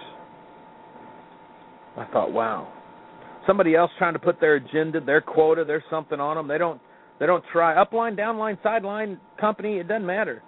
I 1.97 2.05
thought, 2.07 2.33
wow. 2.33 2.73
Somebody 3.47 3.75
else 3.75 3.91
trying 3.99 4.13
to 4.13 4.19
put 4.19 4.41
their 4.41 4.57
agenda, 4.57 5.01
their 5.01 5.21
quota, 5.21 5.65
their 5.65 5.85
something 5.91 6.21
on 6.21 6.37
them. 6.37 6.49
They 6.49 6.59
don't 6.59 6.81
they 7.19 7.27
don't 7.27 7.45
try 7.53 7.75
upline, 7.75 8.19
downline, 8.19 8.61
sideline 8.63 9.19
company, 9.41 9.79
it 9.79 9.89
doesn't 9.89 10.07
matter. 10.07 10.43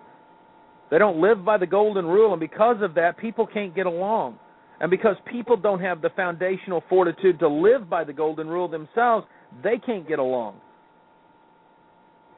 They 0.90 0.98
don't 0.98 1.20
live 1.20 1.44
by 1.44 1.58
the 1.58 1.66
golden 1.66 2.04
rule 2.06 2.32
and 2.32 2.40
because 2.40 2.76
of 2.82 2.94
that 2.94 3.16
people 3.18 3.46
can't 3.46 3.74
get 3.74 3.86
along. 3.86 4.38
And 4.80 4.90
because 4.90 5.16
people 5.30 5.56
don't 5.56 5.80
have 5.80 6.02
the 6.02 6.10
foundational 6.10 6.82
fortitude 6.88 7.38
to 7.38 7.48
live 7.48 7.88
by 7.88 8.04
the 8.04 8.12
golden 8.12 8.48
rule 8.48 8.68
themselves, 8.68 9.26
they 9.62 9.78
can't 9.78 10.06
get 10.06 10.18
along. 10.18 10.56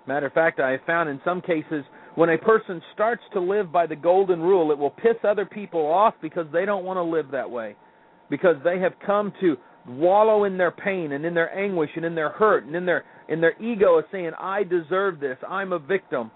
Matter 0.07 0.27
of 0.27 0.33
fact, 0.33 0.61
I 0.61 0.73
have 0.73 0.81
found 0.87 1.09
in 1.09 1.21
some 1.25 1.40
cases 1.40 1.85
when 2.14 2.31
a 2.31 2.38
person 2.38 2.81
starts 2.95 3.23
to 3.33 3.40
live 3.40 3.73
by 3.73 3.87
the 3.87 3.97
golden 3.97 4.40
rule, 4.40 4.71
it 4.71 4.79
will 4.79 4.90
piss 4.90 5.16
other 5.25 5.45
people 5.45 5.87
off 5.87 6.14
because 6.23 6.47
they 6.53 6.64
don't 6.64 6.85
want 6.85 6.99
to 6.99 7.03
live 7.03 7.31
that 7.33 7.51
way. 7.51 7.75
Because 8.31 8.57
they 8.64 8.79
have 8.79 8.92
come 9.05 9.33
to 9.40 9.57
wallow 9.88 10.44
in 10.44 10.59
their 10.59 10.70
pain 10.70 11.12
and 11.12 11.25
in 11.25 11.35
their 11.35 11.57
anguish 11.57 11.90
and 11.96 12.05
in 12.05 12.14
their 12.14 12.31
hurt 12.31 12.64
and 12.64 12.75
in 12.75 12.87
their 12.87 13.05
in 13.29 13.40
their 13.40 13.61
ego 13.61 13.99
of 13.99 14.05
saying, 14.12 14.33
I 14.38 14.62
deserve 14.62 15.18
this, 15.18 15.37
I'm 15.49 15.72
a 15.72 15.79
victim. 15.79 16.31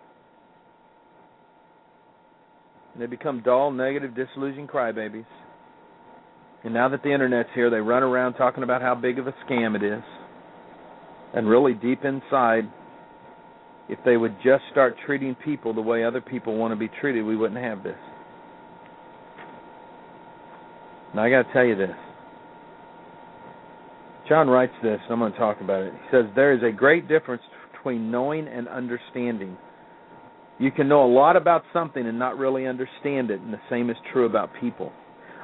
And 2.93 3.03
they 3.03 3.07
become 3.07 3.43
dull, 3.45 3.71
negative, 3.71 4.15
disillusioned 4.15 4.69
crybabies. 4.69 5.27
And 6.65 6.75
now 6.75 6.89
that 6.89 7.03
the 7.03 7.13
internet's 7.13 7.49
here, 7.55 7.71
they 7.71 7.79
run 7.79 8.03
around 8.03 8.35
talking 8.35 8.65
about 8.65 8.83
how 8.83 8.95
big 8.95 9.19
of 9.19 9.27
a 9.27 9.35
scam 9.49 9.77
it 9.77 9.83
is. 9.83 10.03
And 11.33 11.49
really, 11.49 11.75
deep 11.75 12.05
inside, 12.05 12.65
if 13.89 13.99
they 14.05 14.17
would 14.17 14.35
just 14.43 14.65
start 14.73 14.97
treating 15.07 15.37
people 15.37 15.73
the 15.73 15.81
way 15.81 16.05
other 16.05 16.21
people 16.21 16.57
want 16.57 16.73
to 16.73 16.77
be 16.77 16.91
treated, 17.01 17.25
we 17.25 17.37
wouldn't 17.37 17.63
have 17.63 17.83
this. 17.83 17.97
Now, 21.15 21.23
I 21.23 21.31
got 21.31 21.47
to 21.47 21.53
tell 21.53 21.65
you 21.65 21.77
this. 21.77 21.97
John 24.31 24.49
writes 24.49 24.73
this, 24.81 25.01
I'm 25.11 25.19
going 25.19 25.33
to 25.33 25.39
talk 25.39 25.61
about 25.61 25.83
it. 25.83 25.93
He 25.93 26.17
says, 26.17 26.25
There 26.37 26.55
is 26.55 26.63
a 26.63 26.71
great 26.71 27.09
difference 27.09 27.43
between 27.73 28.13
knowing 28.13 28.47
and 28.47 28.69
understanding. 28.69 29.59
You 30.61 30.71
can 30.71 30.87
know 30.87 31.05
a 31.05 31.13
lot 31.13 31.35
about 31.35 31.65
something 31.73 32.07
and 32.07 32.17
not 32.17 32.39
really 32.39 32.69
understand 32.69 33.33
it, 33.33 33.41
and 33.41 33.53
the 33.53 33.61
same 33.69 33.91
is 33.91 33.97
true 34.13 34.27
about 34.27 34.51
people. 34.61 34.93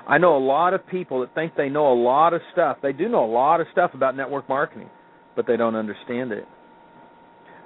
I 0.07 0.19
know 0.19 0.37
a 0.37 0.39
lot 0.39 0.73
of 0.73 0.87
people 0.87 1.19
that 1.23 1.35
think 1.35 1.57
they 1.57 1.69
know 1.69 1.93
a 1.93 2.01
lot 2.01 2.33
of 2.33 2.41
stuff. 2.53 2.77
They 2.81 2.93
do 2.93 3.09
know 3.09 3.25
a 3.25 3.33
lot 3.33 3.61
of 3.61 3.67
stuff 3.73 3.91
about 3.93 4.17
network 4.17 4.49
marketing, 4.49 4.89
but 5.35 5.49
they 5.49 5.57
don't 5.57 5.75
understand 5.75 6.31
it. 6.31 6.45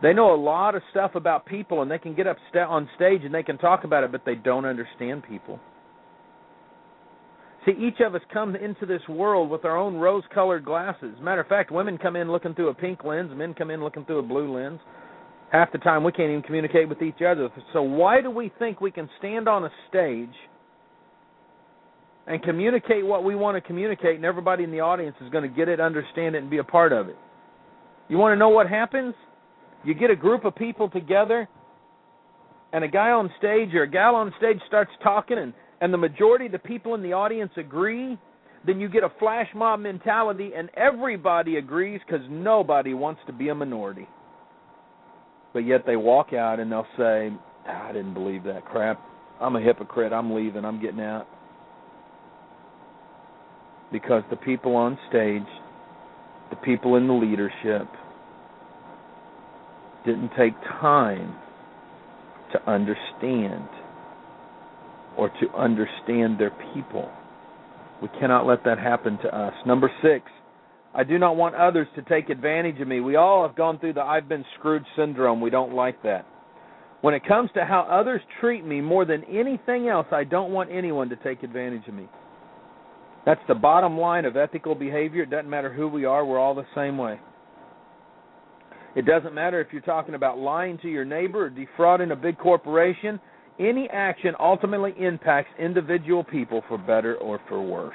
They 0.03 0.15
know 0.15 0.35
a 0.35 0.41
lot 0.41 0.75
of 0.75 0.81
stuff 0.91 1.17
about 1.17 1.45
people 1.45 1.83
and 1.83 1.91
they 1.91 1.99
can 1.99 2.15
get 2.15 2.27
up 2.27 2.39
on 2.55 2.89
stage 2.97 3.25
and 3.25 3.35
they 3.35 3.43
can 3.43 3.59
talk 3.59 3.85
about 3.85 4.05
it, 4.05 4.13
but 4.13 4.23
they 4.25 4.37
don't 4.37 4.65
understand 4.65 5.25
people. 5.29 5.61
See, 7.67 7.73
each 7.73 8.01
of 8.01 8.15
us 8.15 8.23
come 8.33 8.57
into 8.57 8.87
this 8.87 9.03
world 9.09 9.51
with 9.51 9.65
our 9.65 9.77
own 9.77 9.97
rose 9.97 10.25
colored 10.33 10.65
glasses. 10.65 11.15
Matter 11.21 11.43
of 11.43 11.47
fact, 11.47 11.71
women 11.71 11.99
come 11.99 12.17
in 12.17 12.31
looking 12.31 12.55
through 12.55 12.69
a 12.69 12.75
pink 12.75 13.05
lens, 13.05 13.31
men 13.35 13.55
come 13.55 13.71
in 13.71 13.83
looking 13.83 14.05
through 14.05 14.21
a 14.21 14.23
blue 14.23 14.57
lens. 14.57 14.81
Half 15.53 15.73
the 15.73 15.79
time 15.79 16.05
we 16.05 16.13
can't 16.13 16.31
even 16.31 16.43
communicate 16.43 16.89
with 16.89 17.03
each 17.03 17.21
other. 17.27 17.51
So 17.73 17.83
why 17.83 18.23
do 18.23 18.31
we 18.31 18.51
think 18.59 18.81
we 18.81 18.91
can 18.91 19.11
stand 19.19 19.49
on 19.49 19.65
a 19.65 19.71
stage– 19.89 20.35
and 22.31 22.41
communicate 22.45 23.05
what 23.05 23.25
we 23.25 23.35
want 23.35 23.57
to 23.57 23.61
communicate, 23.61 24.15
and 24.15 24.25
everybody 24.25 24.63
in 24.63 24.71
the 24.71 24.79
audience 24.79 25.17
is 25.21 25.29
going 25.31 25.43
to 25.43 25.55
get 25.55 25.69
it, 25.69 25.81
understand 25.81 26.37
it, 26.37 26.39
and 26.39 26.49
be 26.49 26.59
a 26.59 26.65
part 26.65 26.93
of 26.93 27.09
it. 27.09 27.17
You 28.09 28.19
want 28.19 28.33
to 28.35 28.37
know 28.37 28.51
what 28.51 28.69
happens? 28.69 29.15
You 29.85 29.95
get 29.95 30.11
a 30.11 30.17
group 30.17 30.45
of 30.45 30.55
people 30.55 30.89
together, 30.89 31.49
and 32.73 32.85
a 32.85 32.89
guy 32.89 33.11
on 33.11 33.31
stage 33.39 33.75
or 33.75 33.83
a 33.83 33.91
gal 33.91 34.15
on 34.15 34.33
stage 34.39 34.59
starts 34.69 34.93
talking, 35.03 35.39
and, 35.39 35.53
and 35.81 35.93
the 35.93 35.99
majority 35.99 36.47
of 36.47 36.53
the 36.53 36.59
people 36.59 36.95
in 36.95 37.03
the 37.03 37.13
audience 37.13 37.53
agree. 37.57 38.19
Then 38.67 38.79
you 38.79 38.91
get 38.91 39.03
a 39.03 39.13
flash 39.19 39.49
mob 39.55 39.81
mentality, 39.81 40.51
and 40.55 40.69
everybody 40.77 41.57
agrees 41.57 42.01
because 42.07 42.25
nobody 42.29 42.93
wants 42.93 43.23
to 43.27 43.33
be 43.33 43.49
a 43.49 43.55
minority. 43.55 44.07
But 45.55 45.61
yet 45.61 45.85
they 45.87 45.97
walk 45.97 46.35
out 46.35 46.61
and 46.61 46.71
they'll 46.71 46.87
say, 46.99 47.33
ah, 47.67 47.89
I 47.89 47.93
didn't 47.93 48.15
believe 48.15 48.45
that 48.45 48.67
crap. 48.67 49.01
I'm 49.41 49.57
a 49.57 49.61
hypocrite. 49.61 50.13
I'm 50.13 50.35
leaving. 50.35 50.65
I'm 50.67 50.81
getting 50.81 51.01
out 51.01 51.27
because 53.93 54.23
the 54.31 54.37
people 54.37 54.77
on 54.77 54.99
stage, 55.09 55.43
the 56.51 56.57
people 56.57 56.97
in 56.97 57.07
the 57.07 57.15
leadership, 57.15 57.89
didn't 60.05 60.31
take 60.39 60.55
time 60.81 61.35
to 62.53 62.71
understand 62.71 63.69
or 65.17 65.29
to 65.29 65.51
understand 65.57 66.39
their 66.39 66.53
people. 66.75 67.11
We 68.03 68.09
cannot 68.21 68.47
let 68.47 68.65
that 68.65 68.79
happen 68.79 69.19
to 69.19 69.37
us. 69.37 69.53
Number 69.67 69.91
six, 70.03 70.25
I 70.95 71.05
do 71.05 71.19
not 71.19 71.37
want 71.37 71.55
others 71.55 71.87
to 71.95 72.03
take 72.03 72.31
advantage 72.31 72.81
of 72.81 72.89
me. 72.89 73.01
We 73.01 73.17
all 73.17 73.47
have 73.47 73.57
gone 73.57 73.79
through 73.79 73.95
the 73.95 74.03
I've 74.03 74.29
been 74.29 74.45
screwed 74.59 74.85
syndrome. 74.97 75.41
We 75.41 75.51
don't 75.51 75.75
like 75.75 76.03
that. 76.03 76.27
When 77.03 77.15
it 77.15 77.25
comes 77.27 77.51
to 77.55 77.65
how 77.65 77.83
others 77.91 78.21
treat 78.41 78.65
me 78.65 78.81
more 78.81 79.05
than 79.05 79.25
anything 79.25 79.89
else, 79.89 80.07
I 80.13 80.25
don't 80.25 80.53
want 80.53 80.71
anyone 80.71 81.09
to 81.11 81.17
take 81.17 81.43
advantage 81.43 81.87
of 81.89 81.95
me. 81.95 82.09
That's 83.25 83.41
the 83.49 83.55
bottom 83.55 83.99
line 83.99 84.25
of 84.25 84.37
ethical 84.37 84.75
behavior. 84.75 85.23
It 85.23 85.31
doesn't 85.31 85.49
matter 85.49 85.73
who 85.73 85.89
we 85.89 86.05
are, 86.05 86.25
we're 86.25 86.39
all 86.39 86.55
the 86.55 86.67
same 86.75 86.99
way. 86.99 87.21
It 88.97 89.07
doesn't 89.07 89.35
matter 89.35 89.61
if 89.61 89.69
you're 89.73 89.83
talking 89.83 90.15
about 90.15 90.39
lying 90.39 90.79
to 90.79 90.89
your 90.89 91.05
neighbor 91.05 91.47
or 91.47 91.51
defrauding 91.51 92.11
a 92.11 92.17
big 92.17 92.39
corporation. 92.39 93.21
Any 93.61 93.89
action 93.93 94.35
ultimately 94.41 94.95
impacts 94.99 95.51
individual 95.59 96.25
people 96.25 96.63
for 96.67 96.79
better 96.79 97.17
or 97.17 97.39
for 97.47 97.61
worse. 97.61 97.95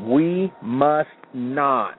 We 0.00 0.50
must 0.62 1.08
not 1.34 1.98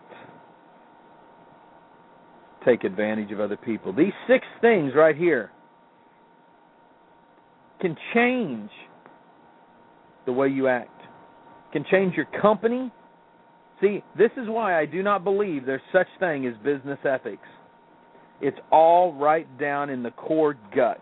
take 2.66 2.84
advantage 2.84 3.32
of 3.32 3.40
other 3.40 3.58
people. 3.58 3.94
These 3.94 4.14
six 4.28 4.46
things 4.62 4.94
right 4.96 5.16
here 5.16 5.52
can 7.82 7.96
change 8.16 8.72
the 10.26 10.32
way 10.32 10.48
you 10.48 10.68
act, 10.68 11.02
can 11.72 11.86
change 11.92 12.16
your 12.16 12.28
company. 12.42 12.92
See, 13.80 14.02
this 14.18 14.32
is 14.38 14.48
why 14.48 14.80
I 14.80 14.86
do 14.88 15.04
not 15.04 15.24
believe 15.24 15.66
there's 15.66 15.82
such 15.92 16.08
thing 16.20 16.48
as 16.48 16.56
business 16.64 17.00
ethics. 17.08 17.48
It's 18.42 18.58
all 18.72 19.14
right 19.14 19.48
down 19.60 19.92
in 19.92 20.02
the 20.02 20.12
core 20.12 20.58
gut. 20.76 21.02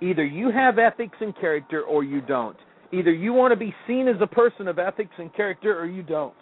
Either 0.00 0.24
you 0.24 0.50
have 0.50 0.78
ethics 0.78 1.16
and 1.20 1.36
character 1.38 1.82
or 1.82 2.04
you 2.04 2.20
don't. 2.20 2.56
Either 2.92 3.12
you 3.12 3.32
want 3.32 3.52
to 3.52 3.56
be 3.56 3.74
seen 3.86 4.08
as 4.08 4.16
a 4.20 4.26
person 4.26 4.68
of 4.68 4.78
ethics 4.78 5.14
and 5.18 5.34
character 5.34 5.78
or 5.78 5.86
you 5.86 6.02
don't. 6.02 6.34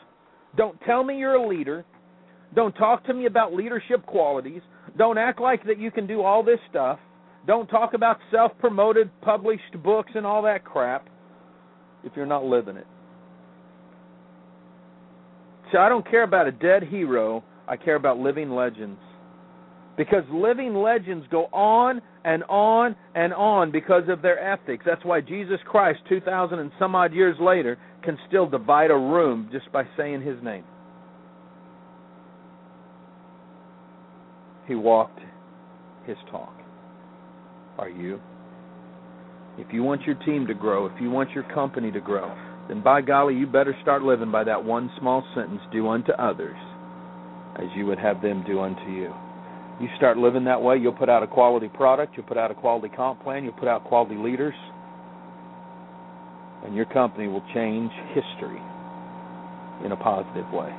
Don't 0.57 0.79
tell 0.83 1.03
me 1.03 1.19
you're 1.19 1.35
a 1.35 1.49
leader. 1.49 1.85
Don't 2.55 2.75
talk 2.75 3.05
to 3.07 3.15
me 3.15 3.27
about 3.27 3.55
leadership 3.55 4.05
qualities. 4.05 4.61
Don't 4.99 5.17
act 5.17 5.41
like 5.41 5.65
that 5.65 5.79
you 5.79 5.91
can 5.91 6.07
do 6.07 6.23
all 6.23 6.43
this 6.43 6.59
stuff. 6.69 6.99
Don't 7.47 7.67
talk 7.67 7.95
about 7.95 8.19
self 8.31 8.53
promoted, 8.59 9.11
published 9.23 9.83
books 9.83 10.13
and 10.15 10.27
all 10.27 10.43
that 10.43 10.65
crap 10.65 11.09
if 12.05 12.13
you're 12.15 12.27
not 12.27 12.45
living 12.45 12.77
it. 12.77 12.87
See, 15.71 15.79
I 15.79 15.89
don't 15.89 16.09
care 16.09 16.25
about 16.25 16.47
a 16.47 16.53
dead 16.53 16.83
hero, 16.83 17.43
I 17.67 17.77
care 17.77 17.97
about 17.97 18.19
living 18.19 18.51
legends. 18.51 19.01
Because 19.97 20.25
living 20.33 20.75
legends 20.75 21.27
go 21.31 21.45
on 21.53 22.01
and 22.25 22.43
on 22.45 22.97
and 23.15 23.35
on 23.35 23.71
because 23.71 24.05
of 24.09 24.23
their 24.23 24.39
ethics. 24.39 24.85
That's 24.87 25.05
why 25.05 25.21
Jesus 25.21 25.59
Christ, 25.67 26.01
2,000 26.09 26.59
and 26.59 26.71
some 26.79 26.95
odd 26.95 27.13
years 27.13 27.37
later, 27.41 27.79
can 28.03 28.19
still 28.29 28.49
divide 28.49 28.91
a 28.91 28.97
room 28.97 29.49
just 29.53 29.71
by 29.73 29.85
saying 29.97 30.23
his 30.23 30.43
name. 30.43 30.65
He 34.67 34.75
walked 34.75 35.21
his 36.07 36.17
talk. 36.31 36.55
Are 37.79 37.91
you? 37.91 38.21
If 39.59 39.67
you 39.73 39.83
want 39.83 40.03
your 40.03 40.17
team 40.17 40.47
to 40.47 40.55
grow, 40.55 40.87
if 40.87 40.93
you 41.01 41.11
want 41.11 41.31
your 41.33 41.45
company 41.53 41.91
to 41.93 42.01
grow, 42.01 42.35
then 42.69 42.83
by 42.83 43.03
golly, 43.03 43.35
you 43.35 43.47
better 43.47 43.77
start 43.83 44.03
living 44.03 44.33
by 44.33 44.45
that 44.45 44.65
one 44.65 44.91
small 44.99 45.25
sentence 45.35 45.61
do 45.73 45.89
unto 45.89 46.13
others 46.13 46.57
as 47.57 47.67
you 47.77 47.85
would 47.87 47.99
have 47.99 48.23
them 48.23 48.43
do 48.47 48.61
unto 48.61 48.91
you. 48.91 49.13
You 49.83 49.89
start 49.97 50.17
living 50.17 50.45
that 50.45 50.63
way, 50.63 50.77
you'll 50.77 50.93
put 50.93 51.09
out 51.09 51.25
a 51.25 51.27
quality 51.27 51.67
product, 51.67 52.15
you'll 52.17 52.27
put 52.27 52.39
out 52.39 52.53
a 52.53 52.55
quality 52.55 52.89
comp 52.95 53.25
plan, 53.25 53.43
you'll 53.43 53.53
put 53.55 53.67
out 53.67 53.83
quality 53.83 54.15
leaders, 54.15 54.55
and 56.65 56.77
your 56.77 56.85
company 56.85 57.27
will 57.27 57.43
change 57.53 57.91
history 58.15 58.63
in 59.85 59.91
a 59.91 59.97
positive 59.97 60.49
way. 60.53 60.73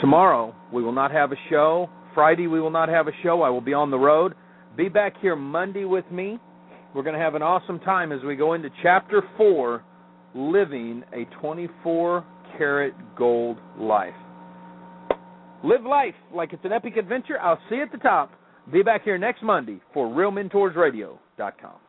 Tomorrow, 0.00 0.52
we 0.72 0.82
will 0.82 0.92
not 0.92 1.12
have 1.12 1.30
a 1.30 1.36
show. 1.48 1.88
Friday, 2.12 2.48
we 2.48 2.60
will 2.60 2.72
not 2.72 2.88
have 2.88 3.06
a 3.06 3.12
show. 3.22 3.42
I 3.42 3.50
will 3.50 3.60
be 3.60 3.72
on 3.72 3.92
the 3.92 3.98
road. 3.98 4.34
Be 4.76 4.88
back 4.88 5.14
here 5.22 5.36
Monday 5.36 5.84
with 5.84 6.10
me. 6.10 6.40
We're 6.96 7.04
going 7.04 7.14
to 7.14 7.22
have 7.22 7.36
an 7.36 7.42
awesome 7.42 7.78
time 7.78 8.10
as 8.10 8.18
we 8.24 8.34
go 8.34 8.54
into 8.54 8.68
chapter 8.82 9.22
4 9.36 9.84
Living 10.34 11.04
a 11.12 11.24
24 11.40 12.24
karat 12.56 12.94
gold 13.16 13.58
life. 13.78 14.12
Live 15.64 15.82
life 15.84 16.14
like 16.32 16.52
it's 16.52 16.64
an 16.64 16.72
epic 16.72 16.96
adventure. 16.96 17.38
I'll 17.40 17.58
see 17.68 17.76
you 17.76 17.82
at 17.82 17.92
the 17.92 17.98
top. 17.98 18.32
Be 18.72 18.82
back 18.82 19.02
here 19.02 19.18
next 19.18 19.42
Monday 19.42 19.80
for 19.92 20.06
RealMentorsRadio.com. 20.08 21.87